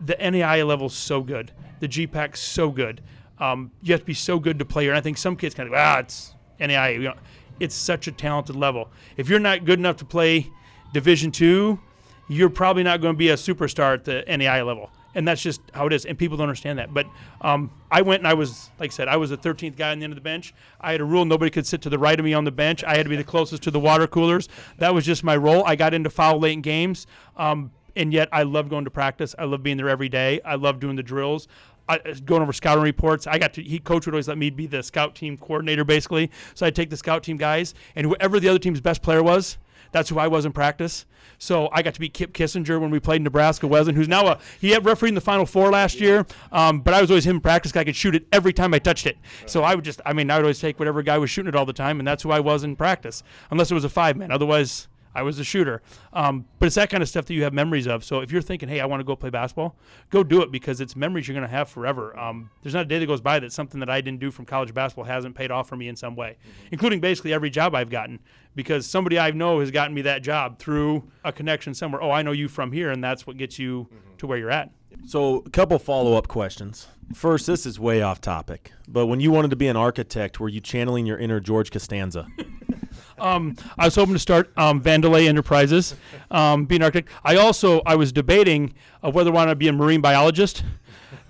[0.00, 1.50] the NAIA level is so good.
[1.80, 3.00] The GPAC so good.
[3.38, 4.92] Um, you have to be so good to play here.
[4.92, 6.94] And I think some kids kind of ah, it's NAIA.
[6.94, 7.14] You know,
[7.58, 8.90] it's such a talented level.
[9.16, 10.50] If you're not good enough to play
[10.92, 11.80] Division two,
[12.28, 15.60] you're probably not going to be a superstar at the NAIA level and that's just
[15.74, 16.04] how it is.
[16.04, 16.92] And people don't understand that.
[16.92, 17.06] But
[17.40, 19.98] um, I went and I was, like I said, I was the 13th guy on
[19.98, 20.54] the end of the bench.
[20.80, 22.82] I had a rule nobody could sit to the right of me on the bench.
[22.84, 24.48] I had to be the closest to the water coolers.
[24.78, 25.64] That was just my role.
[25.66, 27.06] I got into foul late in games.
[27.36, 29.34] Um, and yet I love going to practice.
[29.38, 30.40] I love being there every day.
[30.44, 31.48] I love doing the drills.
[31.88, 33.26] I, uh, going over scouting reports.
[33.26, 36.30] I got to he coach would always let me be the scout team coordinator basically.
[36.54, 39.58] So I'd take the scout team guys and whoever the other team's best player was,
[39.90, 41.06] that's who I was in practice.
[41.42, 44.38] So I got to beat Kip Kissinger when we played Nebraska Wesleyan, who's now a
[44.60, 46.24] he had refereed in the Final Four last year.
[46.52, 47.74] Um, but I was always him in practice.
[47.74, 49.18] I could shoot it every time I touched it.
[49.46, 51.56] So I would just I mean I would always take whatever guy was shooting it
[51.56, 54.16] all the time, and that's who I was in practice, unless it was a five
[54.16, 54.30] man.
[54.30, 54.86] Otherwise.
[55.14, 55.82] I was a shooter.
[56.12, 58.04] Um, but it's that kind of stuff that you have memories of.
[58.04, 59.76] So if you're thinking, hey, I want to go play basketball,
[60.10, 62.18] go do it because it's memories you're going to have forever.
[62.18, 64.46] Um, there's not a day that goes by that something that I didn't do from
[64.46, 66.68] college basketball hasn't paid off for me in some way, mm-hmm.
[66.72, 68.20] including basically every job I've gotten
[68.54, 72.02] because somebody I know has gotten me that job through a connection somewhere.
[72.02, 74.16] Oh, I know you from here, and that's what gets you mm-hmm.
[74.18, 74.70] to where you're at.
[75.06, 76.86] So, a couple follow up questions.
[77.14, 80.48] First, this is way off topic, but when you wanted to be an architect, were
[80.48, 82.28] you channeling your inner George Costanza?
[83.18, 85.94] um, I was hoping to start um, Vandelay Enterprises,
[86.30, 87.12] um, be an architect.
[87.24, 90.64] I also I was debating uh, whether I want to be a marine biologist.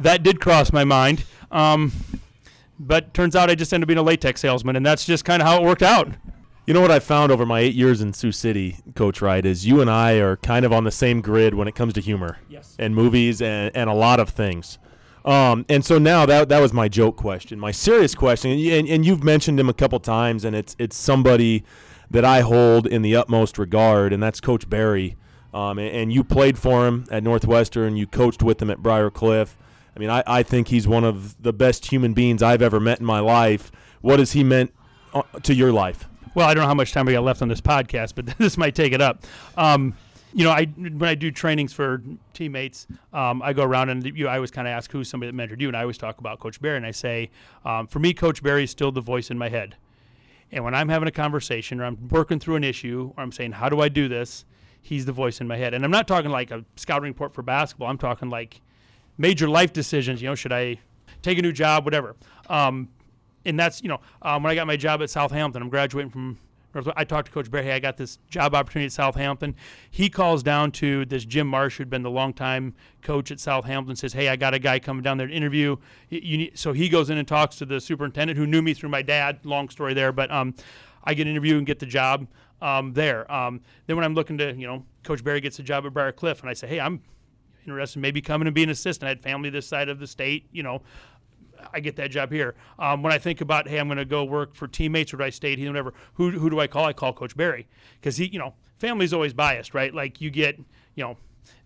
[0.00, 1.92] That did cross my mind, um,
[2.78, 5.42] but turns out I just ended up being a latex salesman, and that's just kind
[5.42, 6.08] of how it worked out.
[6.66, 9.66] You know what I found over my eight years in Sioux City, Coach Wright, is
[9.66, 12.38] you and I are kind of on the same grid when it comes to humor
[12.48, 12.76] yes.
[12.78, 14.78] and movies and, and a lot of things.
[15.24, 17.58] Um, and so now that that was my joke question.
[17.58, 21.64] My serious question, and, and you've mentioned him a couple times, and it's it's somebody
[22.10, 25.16] that I hold in the utmost regard, and that's Coach Barry.
[25.54, 27.94] Um, and, and, you played for him at Northwestern.
[27.94, 29.58] You coached with him at Briar Cliff.
[29.94, 33.00] I mean, I, I think he's one of the best human beings I've ever met
[33.00, 33.70] in my life.
[34.00, 34.72] What has he meant
[35.12, 36.08] uh, to your life?
[36.34, 38.56] Well, I don't know how much time we got left on this podcast, but this
[38.56, 39.24] might take it up.
[39.56, 39.94] Um,
[40.32, 44.28] you know, I when I do trainings for teammates, um, I go around and you,
[44.28, 46.40] I always kind of ask who's somebody that mentored you, and I always talk about
[46.40, 47.30] Coach Barry, and I say,
[47.64, 49.76] um, for me, Coach Barry is still the voice in my head.
[50.52, 53.52] And when I'm having a conversation or I'm working through an issue or I'm saying,
[53.52, 54.44] how do I do this?
[54.82, 55.72] He's the voice in my head.
[55.72, 57.88] And I'm not talking like a scouting report for basketball.
[57.88, 58.60] I'm talking like
[59.16, 60.20] major life decisions.
[60.20, 60.78] You know, should I
[61.22, 62.16] take a new job, whatever.
[62.50, 62.90] Um,
[63.46, 66.10] and that's, you know, um, when I got my job at South Hamilton, I'm graduating
[66.10, 66.38] from
[66.96, 67.64] I talked to Coach Barry.
[67.64, 69.54] Hey, I got this job opportunity at South Hamilton.
[69.90, 73.96] He calls down to this Jim Marsh, who'd been the longtime coach at South Hamilton.
[73.96, 75.76] Says, "Hey, I got a guy coming down there to interview."
[76.10, 79.02] Need, so he goes in and talks to the superintendent, who knew me through my
[79.02, 79.40] dad.
[79.44, 80.54] Long story there, but um,
[81.04, 82.26] I get an interview and get the job
[82.60, 83.30] um, there.
[83.30, 86.12] Um, then when I'm looking to, you know, Coach Barry gets a job at Briar
[86.12, 87.02] Cliff, and I say, "Hey, I'm
[87.64, 89.06] interested in maybe coming and being an assistant.
[89.06, 90.82] I had family this side of the state, you know,
[91.72, 92.54] I get that job here.
[92.78, 95.30] Um, when I think about, hey, I'm going to go work for teammates or I
[95.30, 96.84] stay here, whatever, who, who do I call?
[96.84, 97.66] I call Coach Barry
[98.00, 99.94] because he, you know, family's always biased, right?
[99.94, 100.58] Like you get,
[100.94, 101.16] you know,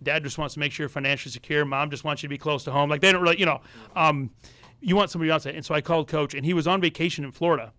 [0.02, 1.64] dad just wants to make sure you're financially secure.
[1.64, 2.90] Mom just wants you to be close to home.
[2.90, 3.60] Like they don't really, you know,
[3.94, 4.30] um,
[4.80, 5.46] you want somebody else.
[5.46, 7.72] And so I called Coach, and he was on vacation in Florida.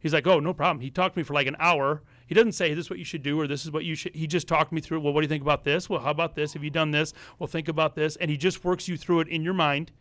[0.00, 0.80] He's like, oh, no problem.
[0.80, 2.02] He talked to me for like an hour.
[2.26, 4.14] He doesn't say this is what you should do or this is what you should.
[4.14, 5.00] He just talked me through.
[5.00, 5.88] Well, what do you think about this?
[5.88, 6.54] Well, how about this?
[6.54, 7.12] Have you done this?
[7.38, 8.16] Well, think about this.
[8.16, 9.92] And he just works you through it in your mind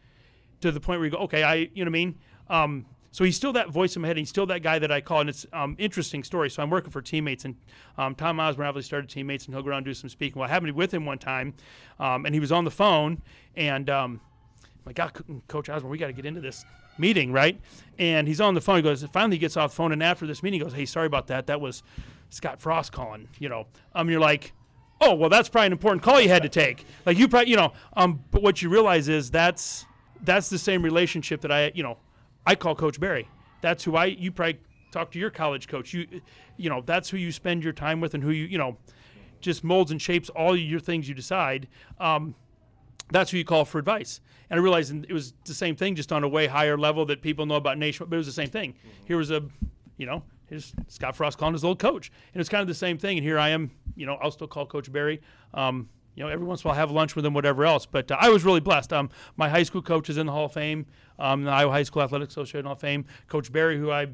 [0.62, 2.20] to the point where you go, okay, I, you know what I mean?
[2.50, 4.18] Um, so he's still that voice in my head.
[4.18, 6.50] He's still that guy that I call, and it's um, interesting story.
[6.50, 7.56] So I'm working for teammates, and
[7.98, 10.40] um, Tom Osborne obviously started teammates, and he'll go around and do some speaking.
[10.40, 11.54] Well, I happened to be with him one time,
[12.00, 13.22] um, and he was on the phone,
[13.56, 14.22] and um,
[14.64, 15.12] I'm like, God,
[15.50, 16.64] Coach Osborne, we got to get into this
[16.98, 17.60] meeting, right?
[18.00, 18.78] And he's on the phone.
[18.78, 20.86] He goes, finally, he gets off the phone, and after this meeting, he goes, Hey,
[20.86, 21.48] sorry about that.
[21.48, 21.84] That was
[22.30, 23.28] Scott Frost calling.
[23.40, 24.54] You know, um, you're like,
[25.02, 26.86] Oh, well, that's probably an important call you had to take.
[27.08, 29.88] Like you probably, you know, um, but what you realize is that's
[30.24, 31.98] that's the same relationship that I, you know,
[32.46, 33.28] I call Coach Barry.
[33.62, 34.06] That's who I.
[34.06, 34.60] You probably
[34.92, 35.94] talk to your college coach.
[35.94, 36.08] You,
[36.58, 38.78] you know, that's who you spend your time with and who you, you know,
[39.40, 41.68] just molds and shapes all your things you decide.
[42.00, 42.36] Um,
[43.12, 44.22] that's who you call for advice.
[44.50, 47.22] And I realized it was the same thing, just on a way higher level that
[47.22, 48.06] people know about nation.
[48.10, 48.74] But it was the same thing.
[48.74, 49.06] Mm-hmm.
[49.06, 49.44] Here was a,
[49.98, 52.98] you know, here's Scott Frost calling his old coach, and it's kind of the same
[52.98, 53.18] thing.
[53.18, 55.22] And here I am, you know, I'll still call Coach Barry.
[55.54, 57.86] Um, you know, every once in a while have lunch with them, whatever else.
[57.86, 58.92] But uh, I was really blessed.
[58.94, 60.86] Um, my high school coach is in the Hall of Fame,
[61.20, 63.06] um, the Iowa High School Athletic Association Hall of Fame.
[63.28, 64.08] Coach Barry, who I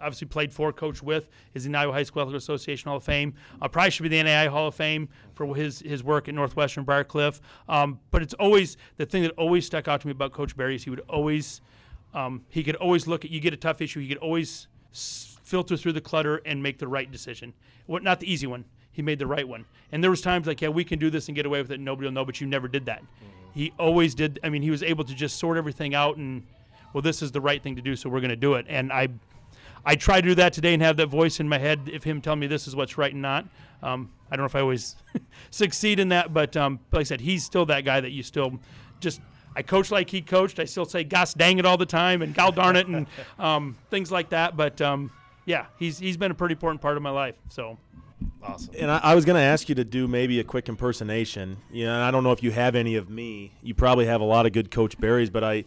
[0.00, 3.04] obviously played for, coached with, is in the Iowa High School Athletic Association Hall of
[3.04, 3.34] Fame.
[3.60, 6.84] Uh, probably should be the NAI Hall of Fame for his his work at Northwestern
[6.84, 7.40] Briarcliff.
[7.68, 10.74] Um, but it's always the thing that always stuck out to me about Coach Barry
[10.74, 11.60] is he would always
[12.14, 15.76] um, he could always look at you get a tough issue, he could always filter
[15.76, 17.52] through the clutter and make the right decision.
[17.86, 19.64] What not the easy one he made the right one.
[19.90, 21.76] And there was times like, yeah, we can do this and get away with it,
[21.76, 23.02] and nobody will know, but you never did that.
[23.54, 24.38] He always did.
[24.42, 26.46] I mean, he was able to just sort everything out and,
[26.92, 28.66] well, this is the right thing to do, so we're going to do it.
[28.68, 29.08] And I,
[29.84, 32.20] I try to do that today and have that voice in my head of him
[32.20, 33.46] telling me this is what's right and not.
[33.82, 34.96] Um, I don't know if I always
[35.50, 38.58] succeed in that, but um, like I said, he's still that guy that you still
[39.00, 39.20] just.
[39.54, 40.58] I coach like he coached.
[40.58, 43.06] I still say "gosh dang it" all the time and "gal darn it" and
[43.38, 44.56] um, things like that.
[44.56, 45.10] But um,
[45.44, 47.34] yeah, he's he's been a pretty important part of my life.
[47.50, 47.76] So
[48.42, 48.74] Awesome.
[48.78, 51.58] And I, I was going to ask you to do maybe a quick impersonation.
[51.70, 53.52] You know, and I don't know if you have any of me.
[53.62, 55.64] You probably have a lot of good Coach Barrys, but I,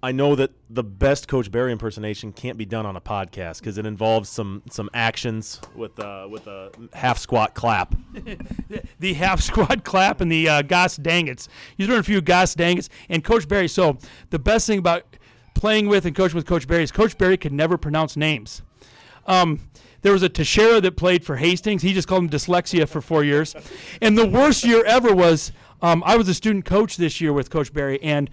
[0.00, 3.78] I know that the best Coach Barry impersonation can't be done on a podcast because
[3.78, 7.96] it involves some some actions with uh, with a half squat clap.
[9.00, 11.48] the half squat clap and the uh, goss dangits.
[11.76, 12.88] He's learned a few goss dangits.
[13.08, 13.98] And Coach Barry, so
[14.30, 15.16] the best thing about
[15.54, 18.62] playing with and coaching with Coach Barry is Coach Barry could never pronounce names.
[19.26, 19.68] Um,
[20.02, 21.82] there was a Teixeira that played for Hastings.
[21.82, 23.54] He just called him dyslexia for four years.
[24.00, 27.50] And the worst year ever was um, I was a student coach this year with
[27.50, 28.30] Coach Barry, and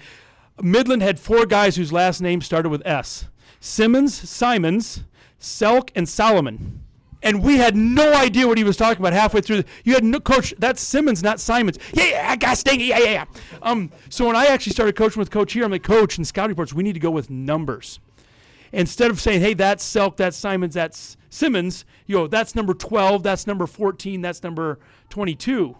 [0.61, 3.27] Midland had four guys whose last name started with S
[3.59, 5.03] Simmons, Simons,
[5.39, 6.81] Selk, and Solomon.
[7.23, 9.63] And we had no idea what he was talking about halfway through.
[9.83, 10.53] You had no coach.
[10.59, 11.79] That's Simmons, not Simons.
[11.91, 12.79] Yeah, yeah, got sting.
[12.79, 13.25] Yeah, yeah, yeah.
[13.63, 16.51] Um, so when I actually started coaching with Coach here, I'm like, Coach, in scouting
[16.51, 17.99] reports, we need to go with numbers
[18.75, 23.23] instead of saying, hey, that's Selk, that's Simons, that's Simmons, you know, that's number 12,
[23.23, 25.75] that's number 14, that's number 22.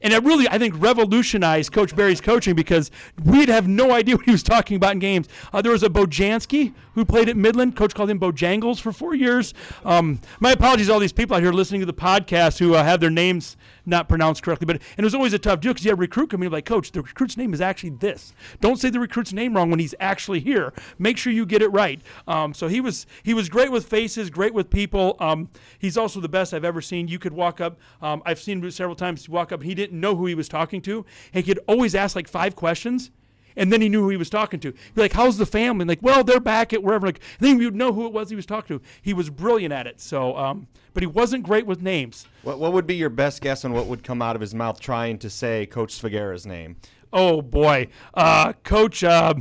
[0.00, 2.90] And it really, I think, revolutionized Coach Barry's coaching because
[3.24, 5.28] we'd have no idea what he was talking about in games.
[5.52, 7.76] Uh, there was a Bojanski who played at Midland.
[7.76, 9.54] Coach called him Bojangles for four years.
[9.84, 12.84] Um, my apologies to all these people out here listening to the podcast who uh,
[12.84, 13.56] have their names
[13.88, 14.66] not pronounced correctly.
[14.66, 16.52] But and it was always a tough deal because you had a recruit coming in
[16.52, 18.32] like, Coach, the recruit's name is actually this.
[18.60, 20.72] Don't say the recruit's name wrong when he's actually here.
[20.98, 22.00] Make sure you get it right.
[22.26, 25.16] Um, so he was he was great with faces, great with people.
[25.20, 25.48] Um,
[25.78, 27.08] he's also the best I've ever seen.
[27.08, 27.78] You could walk up.
[28.02, 29.62] Um, I've seen him several times walk up.
[29.62, 31.04] He didn't know who he was talking to.
[31.32, 33.10] He could always ask like five questions
[33.58, 34.72] and then he knew who he was talking to.
[34.72, 37.74] Be like, "How's the family?" And like, "Well, they're back at wherever." Like, then you'd
[37.74, 38.84] know who it was he was talking to.
[39.02, 40.00] He was brilliant at it.
[40.00, 42.26] So, um, but he wasn't great with names.
[42.42, 44.80] What, what would be your best guess on what would come out of his mouth
[44.80, 46.76] trying to say Coach Figueroa's name?
[47.12, 49.04] Oh boy, uh, Coach.
[49.04, 49.34] Uh,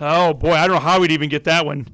[0.00, 1.88] oh boy, I don't know how he'd even get that one.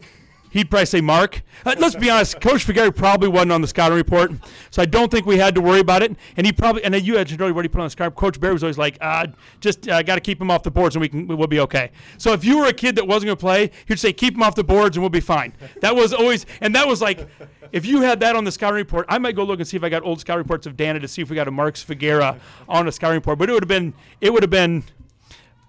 [0.50, 1.42] He'd probably say Mark.
[1.64, 4.32] Uh, let's be honest, Coach Figueroa probably wasn't on the scouting report,
[4.70, 6.16] so I don't think we had to worry about it.
[6.36, 8.16] And he probably, and you had he put on the scouting.
[8.16, 9.28] Coach Barry was always like, uh,
[9.60, 11.92] just uh, got to keep him off the boards, and we can we'll be okay.
[12.18, 14.42] So if you were a kid that wasn't going to play, he'd say, keep him
[14.42, 15.52] off the boards, and we'll be fine.
[15.80, 17.28] That was always, and that was like,
[17.70, 19.84] if you had that on the scouting report, I might go look and see if
[19.84, 22.38] I got old scouting reports of Dana to see if we got a Marks Figueroa
[22.68, 23.38] on a scouting report.
[23.38, 24.82] But it would have been, it would have been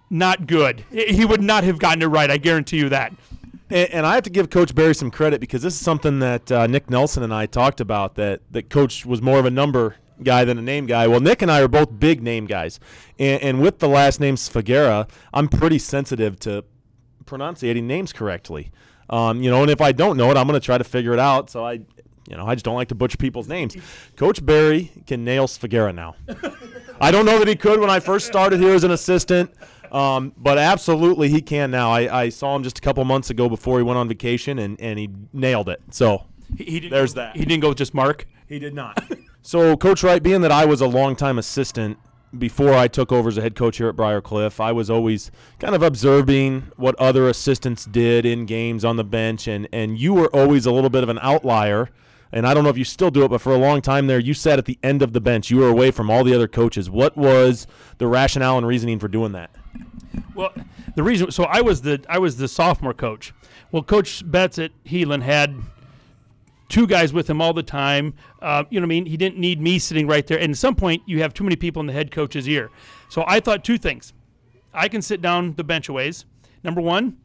[0.09, 0.83] not good.
[0.91, 2.31] He would not have gotten it right.
[2.31, 3.13] I guarantee you that.
[3.71, 6.51] And, and I have to give Coach Barry some credit because this is something that
[6.51, 8.15] uh, Nick Nelson and I talked about.
[8.15, 11.07] That that Coach was more of a number guy than a name guy.
[11.07, 12.79] Well, Nick and I are both big name guys,
[13.17, 16.65] and, and with the last name Figueroa, I'm pretty sensitive to
[17.25, 18.71] pronunciating names correctly.
[19.09, 21.13] Um, you know, and if I don't know it, I'm going to try to figure
[21.13, 21.49] it out.
[21.49, 23.75] So I, you know, I just don't like to butcher people's names.
[24.15, 26.15] Coach Barry can nail Figueroa now.
[27.01, 29.51] I don't know that he could when I first started here as an assistant.
[29.91, 31.91] Um, but absolutely, he can now.
[31.91, 34.79] I, I saw him just a couple months ago before he went on vacation, and,
[34.79, 35.81] and he nailed it.
[35.91, 36.25] So
[36.57, 37.35] He, he didn't There's go, that.
[37.35, 38.25] He didn't go with just Mark.
[38.47, 39.03] he did not.
[39.41, 41.97] so, Coach Wright, being that I was a longtime assistant
[42.37, 45.29] before I took over as a head coach here at Briar Cliff, I was always
[45.59, 50.13] kind of observing what other assistants did in games on the bench, and, and you
[50.13, 51.89] were always a little bit of an outlier.
[52.31, 54.17] And I don't know if you still do it, but for a long time there,
[54.19, 55.51] you sat at the end of the bench.
[55.51, 56.89] You were away from all the other coaches.
[56.89, 59.53] What was the rationale and reasoning for doing that?
[60.35, 60.53] Well,
[60.95, 63.33] the reason so I was the I was the sophomore coach.
[63.71, 65.55] Well, Coach Betts at Heelan had
[66.69, 68.13] two guys with him all the time.
[68.41, 70.39] Uh, you know, what I mean, he didn't need me sitting right there.
[70.39, 72.69] And at some point, you have too many people in the head coach's ear.
[73.09, 74.13] So I thought two things:
[74.73, 76.25] I can sit down the bench a.
[76.63, 77.17] Number one,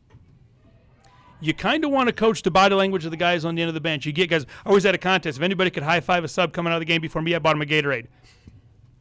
[1.41, 3.69] you kind of want to coach the body language of the guys on the end
[3.69, 4.07] of the bench.
[4.07, 4.45] You get guys.
[4.65, 5.39] I always had a contest.
[5.39, 7.39] If anybody could high five a sub coming out of the game before me, I
[7.39, 8.07] bought him a Gatorade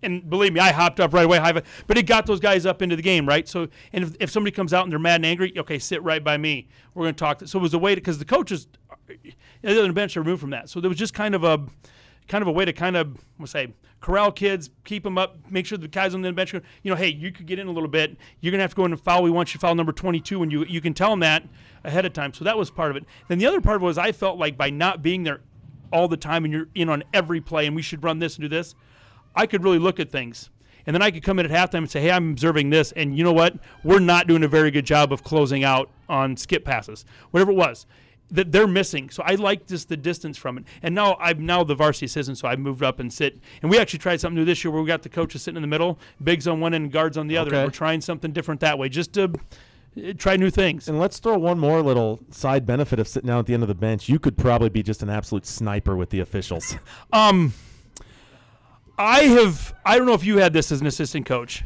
[0.06, 1.38] and believe me, I hopped up right away.
[1.38, 3.48] High five, but it got those guys up into the game, right?
[3.48, 6.24] So, and if, if somebody comes out and they're mad and angry, okay, sit right
[6.24, 6.68] by me.
[6.94, 7.42] We're going to talk.
[7.46, 8.96] So it was a way to because the coaches, uh,
[9.62, 10.70] the other bench are removed from that.
[10.70, 11.66] So there was just kind of a,
[12.28, 15.78] kind of a way to kind of say corral kids, keep them up, make sure
[15.78, 18.16] the guys on the bench, you know, hey, you could get in a little bit.
[18.40, 19.24] You're going to have to go in and foul.
[19.24, 21.44] We want you to foul number 22, and you you can tell them that
[21.84, 22.34] ahead of time.
[22.34, 23.06] So that was part of it.
[23.28, 25.42] Then the other part was I felt like by not being there
[25.92, 28.44] all the time and you're in on every play and we should run this and
[28.44, 28.76] do this.
[29.36, 30.50] I could really look at things.
[30.88, 32.92] And then I could come in at halftime and say, hey, I'm observing this.
[32.92, 33.56] And you know what?
[33.84, 37.56] We're not doing a very good job of closing out on skip passes, whatever it
[37.56, 37.88] was.
[38.32, 39.10] that they're missing.
[39.10, 40.66] So I like just the distance from it.
[40.82, 43.40] And now I'm now the varsity assistant, so I moved up and sit.
[43.62, 45.62] And we actually tried something new this year where we got the coaches sitting in
[45.62, 47.54] the middle, bigs on one end, guards on the other.
[47.54, 47.64] Okay.
[47.64, 49.34] We're trying something different that way, just to
[49.98, 50.88] uh, try new things.
[50.88, 53.70] And let's throw one more little side benefit of sitting down at the end of
[53.70, 54.10] the bench.
[54.10, 56.78] You could probably be just an absolute sniper with the officials.
[57.14, 57.54] Um,
[58.98, 59.74] I have.
[59.86, 61.64] I don't know if you had this as an assistant coach.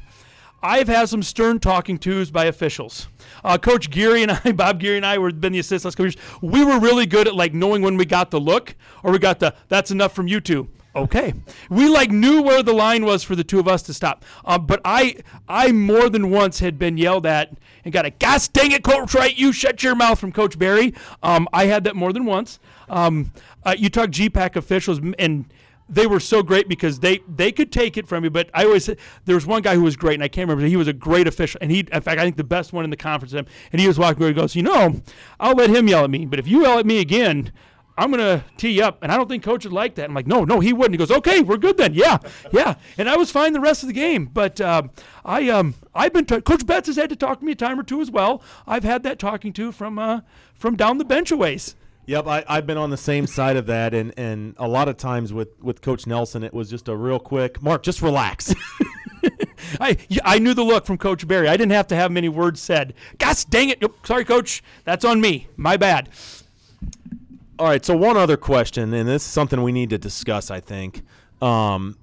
[0.62, 3.08] I've had some stern talking tos by officials.
[3.44, 6.20] Uh, coach Geary and I, Bob Geary and I, were been the assistants coaches.
[6.42, 9.40] We were really good at like knowing when we got the look or we got
[9.40, 10.70] the that's enough from you two.
[10.96, 11.34] Okay,
[11.70, 14.26] we like knew where the line was for the two of us to stop.
[14.44, 15.18] Uh, but I,
[15.48, 17.54] I more than once had been yelled at
[17.86, 20.96] and got a gosh dang it, Coach Wright, you shut your mouth from Coach Barry.
[21.22, 22.60] Um, I had that more than once.
[22.90, 23.32] Um,
[23.64, 25.46] uh, you talk GPAC officials and
[25.90, 28.30] they were so great because they they could take it from you.
[28.30, 28.86] But I always
[29.26, 30.68] there was one guy who was great, and I can't remember.
[30.68, 32.90] He was a great official, and he in fact I think the best one in
[32.90, 33.34] the conference.
[33.34, 35.02] And he was walking where he goes, you know,
[35.40, 37.52] I'll let him yell at me, but if you yell at me again.
[37.98, 40.06] I'm gonna tee you up, and I don't think coach would like that.
[40.06, 40.94] I'm like, no, no, he wouldn't.
[40.94, 41.94] He goes, okay, we're good then.
[41.94, 42.20] Yeah,
[42.54, 42.76] yeah.
[42.98, 44.92] And I was fine the rest of the game, but um,
[45.26, 47.78] I um, I've been t- Coach Betts has had to talk to me a time
[47.78, 48.42] or two as well.
[48.66, 50.22] I've had that talking to from uh,
[50.54, 51.76] from down the bench a ways.
[52.10, 54.97] Yep, I, I've been on the same side of that, and, and a lot of
[54.97, 58.51] times with, with Coach Nelson, it was just a real quick, Mark, just relax.
[59.80, 59.95] I
[60.26, 61.47] I knew the look from Coach Barry.
[61.47, 62.95] I didn't have to have many words said.
[63.20, 63.84] Gosh dang it!
[64.03, 64.64] Sorry, Coach.
[64.86, 65.49] That's on me.
[65.55, 66.10] My bad.
[67.60, 70.62] All right, so one other question, and this is something we need to discuss, I
[70.62, 71.03] think.
[71.43, 71.95] Um,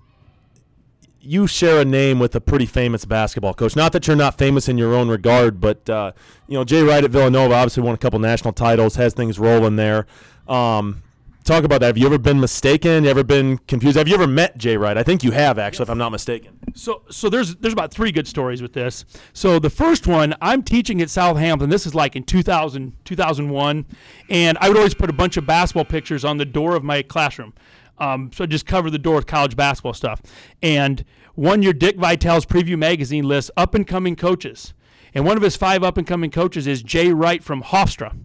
[1.26, 3.76] you share a name with a pretty famous basketball coach.
[3.76, 6.12] Not that you're not famous in your own regard, but uh,
[6.48, 9.76] you know Jay Wright at Villanova obviously won a couple national titles, has things rolling
[9.76, 10.06] there.
[10.48, 11.02] Um,
[11.46, 11.86] talk about that.
[11.86, 13.04] Have you ever been mistaken?
[13.04, 13.96] You ever been confused?
[13.96, 14.98] Have you ever met Jay Wright?
[14.98, 16.58] I think you have, actually, if I'm not mistaken.
[16.74, 19.04] So so there's there's about three good stories with this.
[19.32, 21.70] So the first one, I'm teaching at South Hamilton.
[21.70, 23.86] This is like in 2000 2001,
[24.28, 27.02] and I would always put a bunch of basketball pictures on the door of my
[27.02, 27.54] classroom.
[27.98, 30.20] Um, so I just cover the door with college basketball stuff.
[30.62, 34.74] And one year, Dick Vitale's preview magazine lists up and coming coaches,
[35.14, 38.16] and one of his five up and coming coaches is Jay Wright from Hofstra.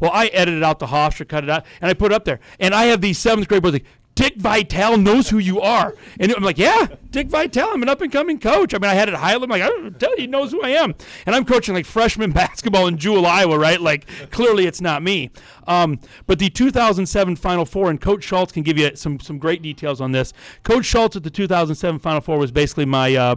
[0.00, 2.40] Well, I edited out the Hofstra, cut it out, and I put it up there.
[2.58, 3.84] And I have these seventh grade boys like,
[4.14, 5.94] Dick Vitale knows who you are.
[6.20, 8.72] And I'm like, yeah, Dick Vitale, I'm an up and coming coach.
[8.72, 9.42] I mean, I had it highlighted.
[9.44, 10.94] I'm like, I don't tell you, he knows who I am.
[11.26, 13.80] And I'm coaching like freshman basketball in Jewell, Iowa, right?
[13.80, 15.30] Like, clearly it's not me.
[15.66, 19.62] Um, but the 2007 Final Four, and Coach Schultz can give you some, some great
[19.62, 20.32] details on this.
[20.62, 23.36] Coach Schultz at the 2007 Final Four was basically my uh,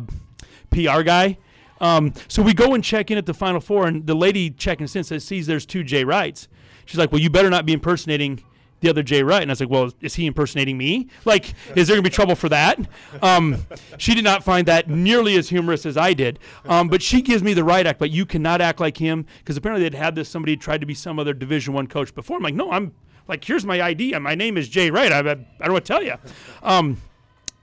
[0.70, 1.38] PR guy.
[1.80, 4.84] Um, so we go and check in at the Final Four, and the lady checking
[4.84, 6.48] in says, sees there's two Jay Wrights.
[6.86, 8.44] She's like, well, you better not be impersonating
[8.82, 9.42] the other Jay Wright.
[9.42, 11.08] And I was like, well, is he impersonating me?
[11.26, 12.80] Like, is there going to be trouble for that?
[13.22, 13.66] Um,
[13.98, 16.40] she did not find that nearly as humorous as I did.
[16.66, 19.58] Um, but she gives me the right act, but you cannot act like him because
[19.58, 22.38] apparently they'd had this, somebody tried to be some other Division One coach before.
[22.38, 22.94] I'm like, no, I'm
[23.28, 24.18] like, here's my ID.
[24.20, 25.12] My name is Jay Wright.
[25.12, 26.16] I, I, I don't know what to tell you.
[26.64, 27.02] Um,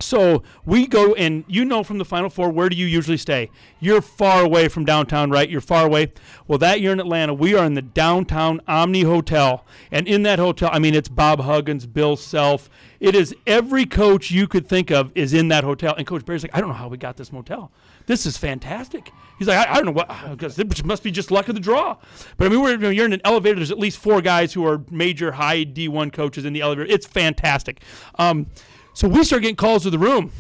[0.01, 3.51] so we go and you know from the Final Four, where do you usually stay?
[3.79, 5.49] You're far away from downtown, right?
[5.49, 6.13] You're far away.
[6.49, 9.65] Well, that year in Atlanta, we are in the downtown Omni Hotel.
[9.93, 12.69] And in that hotel, I mean, it's Bob Huggins, Bill Self.
[12.99, 15.95] It is every coach you could think of is in that hotel.
[15.97, 17.71] And Coach Barry's like, I don't know how we got this motel.
[18.07, 19.11] This is fantastic.
[19.39, 21.61] He's like, I, I don't know what, because it must be just luck of the
[21.61, 21.97] draw.
[22.37, 23.57] But I mean, we're, you're in an elevator.
[23.57, 26.91] There's at least four guys who are major high D1 coaches in the elevator.
[26.91, 27.83] It's fantastic.
[28.17, 28.47] Um,
[28.95, 30.33] so we start getting calls to the room.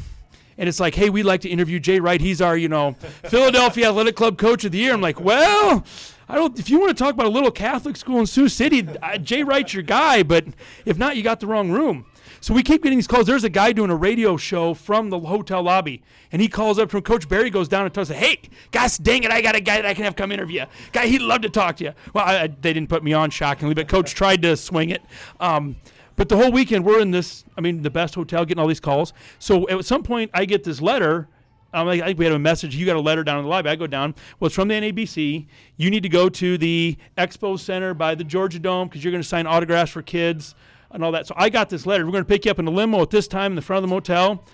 [0.57, 2.21] And it's like, hey, we'd like to interview Jay Wright.
[2.21, 2.93] He's our, you know,
[3.25, 4.95] Philadelphia Athletic Club Coach of the Year.
[4.95, 5.85] I'm like, well,
[6.29, 6.59] I don't.
[6.59, 9.43] If you want to talk about a little Catholic school in Sioux City, uh, Jay
[9.43, 10.23] Wright's your guy.
[10.23, 10.47] But
[10.85, 12.07] if not, you got the wrong room.
[12.41, 13.27] So we keep getting these calls.
[13.27, 16.91] There's a guy doing a radio show from the hotel lobby, and he calls up
[16.91, 18.39] from Coach Barry, goes down and tells us, "Hey,
[18.71, 20.65] gosh dang it, I got a guy that I can have come interview.
[20.93, 23.31] Guy, he'd love to talk to you." Well, I, I, they didn't put me on,
[23.31, 25.03] shockingly, but Coach tried to swing it.
[25.41, 25.77] Um,
[26.17, 28.81] but the whole weekend we're in this, I mean, the best hotel, getting all these
[28.81, 29.13] calls.
[29.39, 31.29] So at some point, I get this letter.
[31.73, 32.77] I think we had a message.
[32.77, 33.69] You got a letter down in the lobby.
[33.69, 34.15] I go down.
[34.39, 35.47] Well, it's from the NABC.
[35.77, 39.23] You need to go to the Expo Center by the Georgia Dome because you're going
[39.23, 40.55] to sign autographs for kids
[40.93, 41.27] and all that.
[41.27, 42.05] So I got this letter.
[42.05, 43.83] We're going to pick you up in a limo at this time in the front
[43.83, 44.45] of the motel.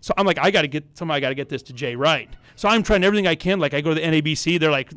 [0.00, 1.18] So I'm like, I got to get somebody.
[1.18, 2.30] I got to get this to Jay Wright.
[2.54, 3.58] So I'm trying everything I can.
[3.58, 4.60] Like I go to the NABC.
[4.60, 4.92] They're like,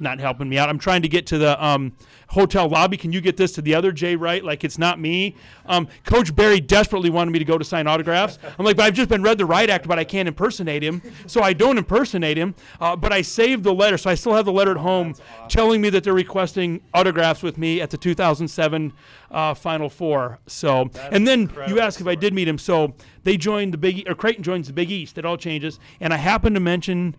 [0.00, 0.68] not helping me out.
[0.68, 1.92] I'm trying to get to the um,
[2.28, 2.96] hotel lobby.
[2.96, 4.44] Can you get this to the other Jay Wright?
[4.44, 5.36] Like it's not me.
[5.66, 8.38] Um, Coach Barry desperately wanted me to go to sign autographs.
[8.58, 11.02] I'm like, but I've just been read the Wright Act, but I can't impersonate him,
[11.26, 12.54] so I don't impersonate him.
[12.80, 15.14] Uh, but I saved the letter, so I still have the letter at home
[15.48, 18.92] telling me that they're requesting autographs with me at the 2007
[19.30, 20.38] uh, Final Four.
[20.46, 22.58] So, and then you ask if I did meet him.
[22.58, 22.94] So
[23.24, 25.18] they joined the Big, E- or Creighton joins the Big East.
[25.18, 27.16] It all changes, and I happened to mention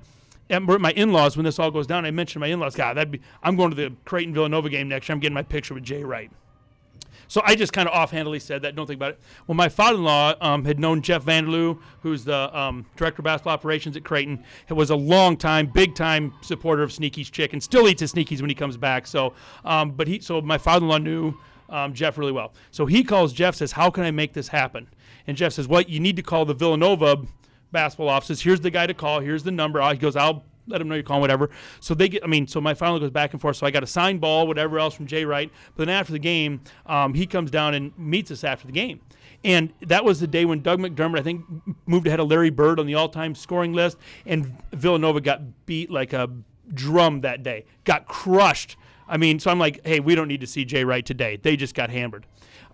[0.49, 2.05] at my in-laws when this all goes down.
[2.05, 2.75] I mentioned my in-laws.
[2.75, 3.21] God, that'd be.
[3.43, 5.13] I'm going to the Creighton Villanova game next year.
[5.13, 6.31] I'm getting my picture with Jay Wright.
[7.29, 8.75] So I just kind of offhandedly said that.
[8.75, 9.19] Don't think about it.
[9.47, 13.97] Well, my father-in-law um, had known Jeff Vanderloo, who's the um, director of basketball operations
[13.97, 14.43] at Creighton.
[14.67, 17.59] He was a long time, big time supporter of Sneaky's Chicken.
[17.59, 19.07] Still eats his Sneakies when he comes back.
[19.07, 19.33] So,
[19.65, 21.33] um, but he, so my father-in-law knew
[21.69, 22.53] um, Jeff really well.
[22.71, 24.87] So he calls Jeff, says, "How can I make this happen?"
[25.27, 27.17] And Jeff says, "Well, you need to call the Villanova
[27.71, 28.41] basketball offices.
[28.41, 29.19] Here's the guy to call.
[29.19, 31.49] Here's the number." He goes, "I'll." Let him know you're calling, whatever.
[31.79, 33.55] So they get, I mean, so my final goes back and forth.
[33.55, 35.49] So I got a signed ball, whatever else from Jay Wright.
[35.77, 38.99] But then after the game, um, he comes down and meets us after the game.
[39.45, 41.45] And that was the day when Doug McDermott, I think,
[41.85, 43.97] moved ahead of Larry Bird on the all time scoring list.
[44.25, 46.29] And Villanova got beat like a
[46.73, 48.75] drum that day, got crushed.
[49.07, 51.37] I mean, so I'm like, hey, we don't need to see Jay Wright today.
[51.41, 52.25] They just got hammered.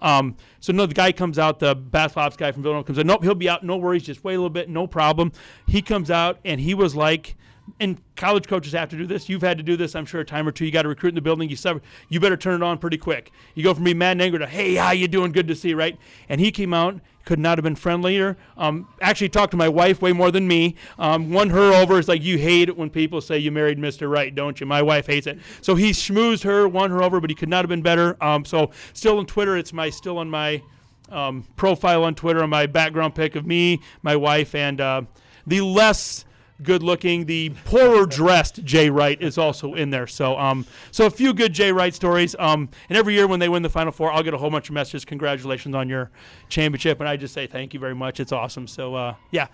[0.03, 3.05] Um, so no, the guy comes out, the basketball ops guy from Villanova comes out.
[3.05, 3.63] Nope, he'll be out.
[3.63, 5.31] No worries, just wait a little bit, no problem.
[5.67, 7.35] He comes out and he was like,
[7.80, 9.30] and college coaches have to do this.
[9.30, 10.66] You've had to do this, I'm sure, a time or two.
[10.66, 11.49] You got to recruit in the building.
[11.49, 13.32] You suffer, you better turn it on pretty quick.
[13.55, 15.32] You go from being mad and angry to, hey, how you doing?
[15.32, 15.97] Good to see you, right?
[16.30, 18.38] And he came out, could not have been friendlier.
[18.57, 20.76] Um, actually talked to my wife way more than me.
[20.99, 21.97] Um, won her over.
[21.97, 24.09] It's like you hate it when people say you married Mr.
[24.11, 24.66] Right, don't you?
[24.66, 25.39] My wife hates it.
[25.61, 28.22] So he schmoozed her, won her over, but he could not have been better.
[28.24, 30.61] Um, so still on Twitter, it's my still on my
[31.09, 35.03] um, profile on Twitter, on my background pic of me, my wife, and uh,
[35.45, 36.26] the less
[36.64, 37.26] good looking.
[37.26, 40.07] The poorer dressed Jay Wright is also in there.
[40.07, 42.36] So, um, so a few good Jay Wright stories.
[42.39, 44.70] Um, and every year when they win the Final Four, I'll get a whole bunch
[44.70, 45.05] of messages.
[45.05, 46.11] Congratulations on your
[46.49, 48.20] championship, and I just say thank you very much.
[48.20, 48.68] It's awesome.
[48.68, 49.47] So, uh, yeah.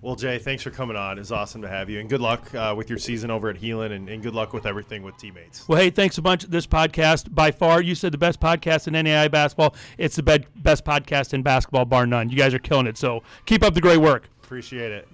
[0.00, 1.18] Well, Jay, thanks for coming on.
[1.18, 3.90] It's awesome to have you, and good luck uh, with your season over at Heelan,
[3.90, 5.66] and, and, good luck with everything with teammates.
[5.66, 6.44] Well, hey, thanks a bunch.
[6.44, 9.74] This podcast, by far, you said the best podcast in NAIA basketball.
[9.96, 12.30] It's the best podcast in basketball, bar none.
[12.30, 12.96] You guys are killing it.
[12.96, 14.28] So keep up the great work.
[14.40, 15.08] Appreciate it.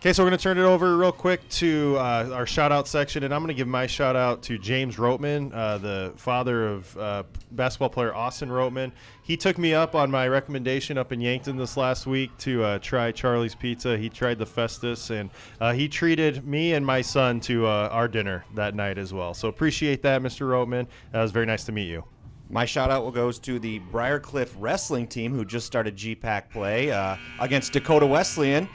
[0.00, 2.88] Okay, so we're going to turn it over real quick to uh, our shout out
[2.88, 6.68] section, and I'm going to give my shout out to James Roteman, uh, the father
[6.68, 8.92] of uh, basketball player Austin Roteman.
[9.22, 12.78] He took me up on my recommendation up in Yankton this last week to uh,
[12.78, 13.98] try Charlie's Pizza.
[13.98, 15.28] He tried the Festus, and
[15.60, 19.34] uh, he treated me and my son to uh, our dinner that night as well.
[19.34, 20.48] So appreciate that, Mr.
[20.48, 20.86] Roteman.
[21.12, 22.04] That was very nice to meet you.
[22.48, 26.88] My shout out goes to the Briar Cliff wrestling team who just started GPAC play
[27.38, 28.66] against Dakota Wesleyan.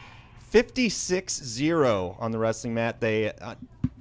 [0.56, 3.02] 56-0 on the wrestling mat.
[3.02, 3.56] They uh,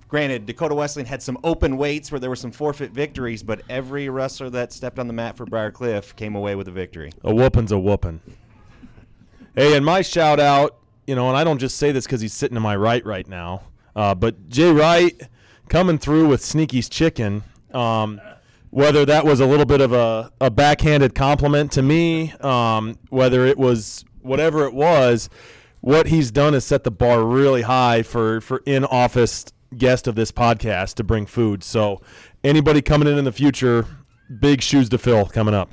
[0.06, 4.08] granted Dakota Wesleyan had some open weights where there were some forfeit victories, but every
[4.08, 7.10] wrestler that stepped on the mat for Briar Cliff came away with a victory.
[7.24, 8.20] A whooping's a whooping.
[9.56, 10.78] Hey, and my shout out,
[11.08, 13.26] you know, and I don't just say this because he's sitting to my right right
[13.26, 13.64] now,
[13.96, 15.20] uh, but Jay Wright
[15.68, 17.42] coming through with Sneaky's Chicken.
[17.72, 18.20] Um,
[18.70, 23.44] whether that was a little bit of a, a backhanded compliment to me, um, whether
[23.44, 25.28] it was whatever it was,
[25.84, 29.44] what he's done is set the bar really high for for in office
[29.76, 31.62] guest of this podcast to bring food.
[31.62, 32.00] So
[32.42, 33.86] anybody coming in in the future,
[34.40, 35.70] big shoes to fill coming up.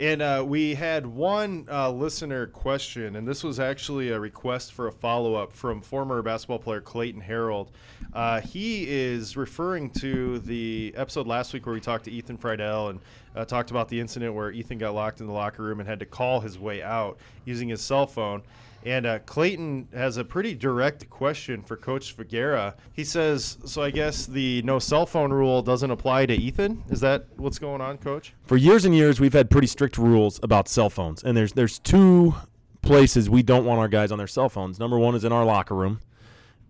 [0.00, 4.86] And uh, we had one uh, listener question, and this was actually a request for
[4.86, 7.72] a follow up from former basketball player Clayton Harold.
[8.14, 12.88] Uh, he is referring to the episode last week where we talked to Ethan Friedel
[12.88, 13.00] and
[13.36, 16.00] uh, talked about the incident where Ethan got locked in the locker room and had
[16.00, 18.42] to call his way out using his cell phone.
[18.84, 22.76] And uh, Clayton has a pretty direct question for Coach Figueroa.
[22.92, 26.84] He says, "So I guess the no cell phone rule doesn't apply to Ethan.
[26.88, 30.40] Is that what's going on, Coach?" For years and years, we've had pretty strict rules
[30.42, 32.34] about cell phones, and there's there's two
[32.80, 34.80] places we don't want our guys on their cell phones.
[34.80, 36.00] Number one is in our locker room,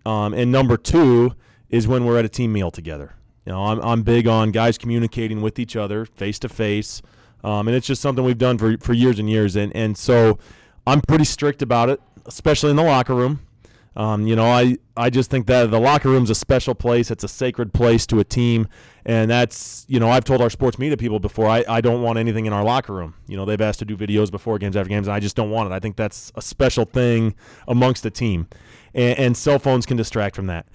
[0.05, 1.33] um, and number two
[1.69, 3.15] is when we're at a team meal together.
[3.45, 7.01] You know, I'm I'm big on guys communicating with each other face to face,
[7.41, 10.37] and it's just something we've done for for years and years, and and so
[10.85, 13.41] I'm pretty strict about it, especially in the locker room.
[13.95, 17.11] Um, you know, I, I just think that the locker room's a special place.
[17.11, 18.67] It's a sacred place to a team.
[19.05, 22.17] And that's, you know, I've told our sports media people before, I, I don't want
[22.17, 23.15] anything in our locker room.
[23.27, 25.51] You know, they've asked to do videos before games, after games, and I just don't
[25.51, 25.75] want it.
[25.75, 27.35] I think that's a special thing
[27.67, 28.47] amongst the team.
[28.93, 30.67] And, and cell phones can distract from that.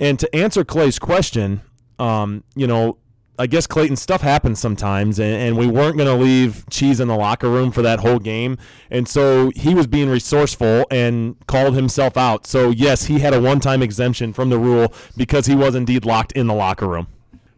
[0.00, 1.60] And to answer Clay's question,
[1.98, 2.96] um, you know,
[3.38, 7.08] I guess Clayton stuff happens sometimes, and, and we weren't going to leave Cheese in
[7.08, 8.58] the locker room for that whole game,
[8.90, 12.46] and so he was being resourceful and called himself out.
[12.46, 16.32] So yes, he had a one-time exemption from the rule because he was indeed locked
[16.32, 17.06] in the locker room.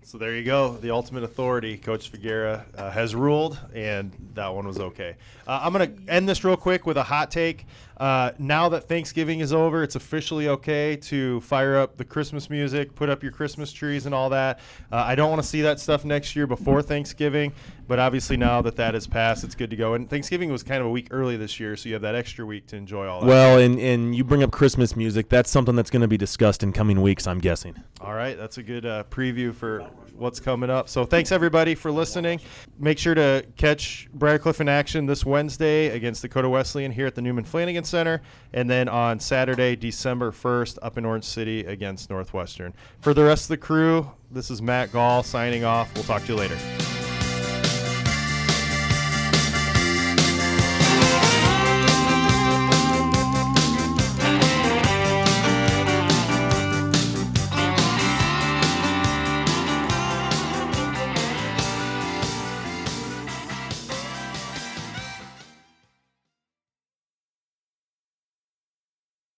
[0.03, 0.77] So there you go.
[0.77, 5.17] The ultimate authority, Coach Figueroa, uh, has ruled, and that one was okay.
[5.45, 7.67] Uh, I'm going to end this real quick with a hot take.
[7.97, 12.95] Uh, now that Thanksgiving is over, it's officially okay to fire up the Christmas music,
[12.95, 14.59] put up your Christmas trees, and all that.
[14.91, 17.53] Uh, I don't want to see that stuff next year before Thanksgiving,
[17.87, 19.95] but obviously now that that has passed, it's good to go.
[19.95, 22.45] And Thanksgiving was kind of a week early this year, so you have that extra
[22.45, 23.27] week to enjoy all that.
[23.27, 25.29] Well, and, and you bring up Christmas music.
[25.29, 27.77] That's something that's going to be discussed in coming weeks, I'm guessing.
[28.01, 30.89] All right, that's a good uh, preview for what's coming up.
[30.89, 32.41] So thanks everybody for listening.
[32.79, 37.15] Make sure to catch Briar Cliff in action this Wednesday against Dakota Wesleyan here at
[37.15, 38.23] the Newman Flanagan Center,
[38.53, 42.75] and then on Saturday, December 1st, up in Orange City against Northwestern.
[43.01, 45.95] For the rest of the crew, this is Matt Gall signing off.
[45.95, 46.59] We'll talk to you later.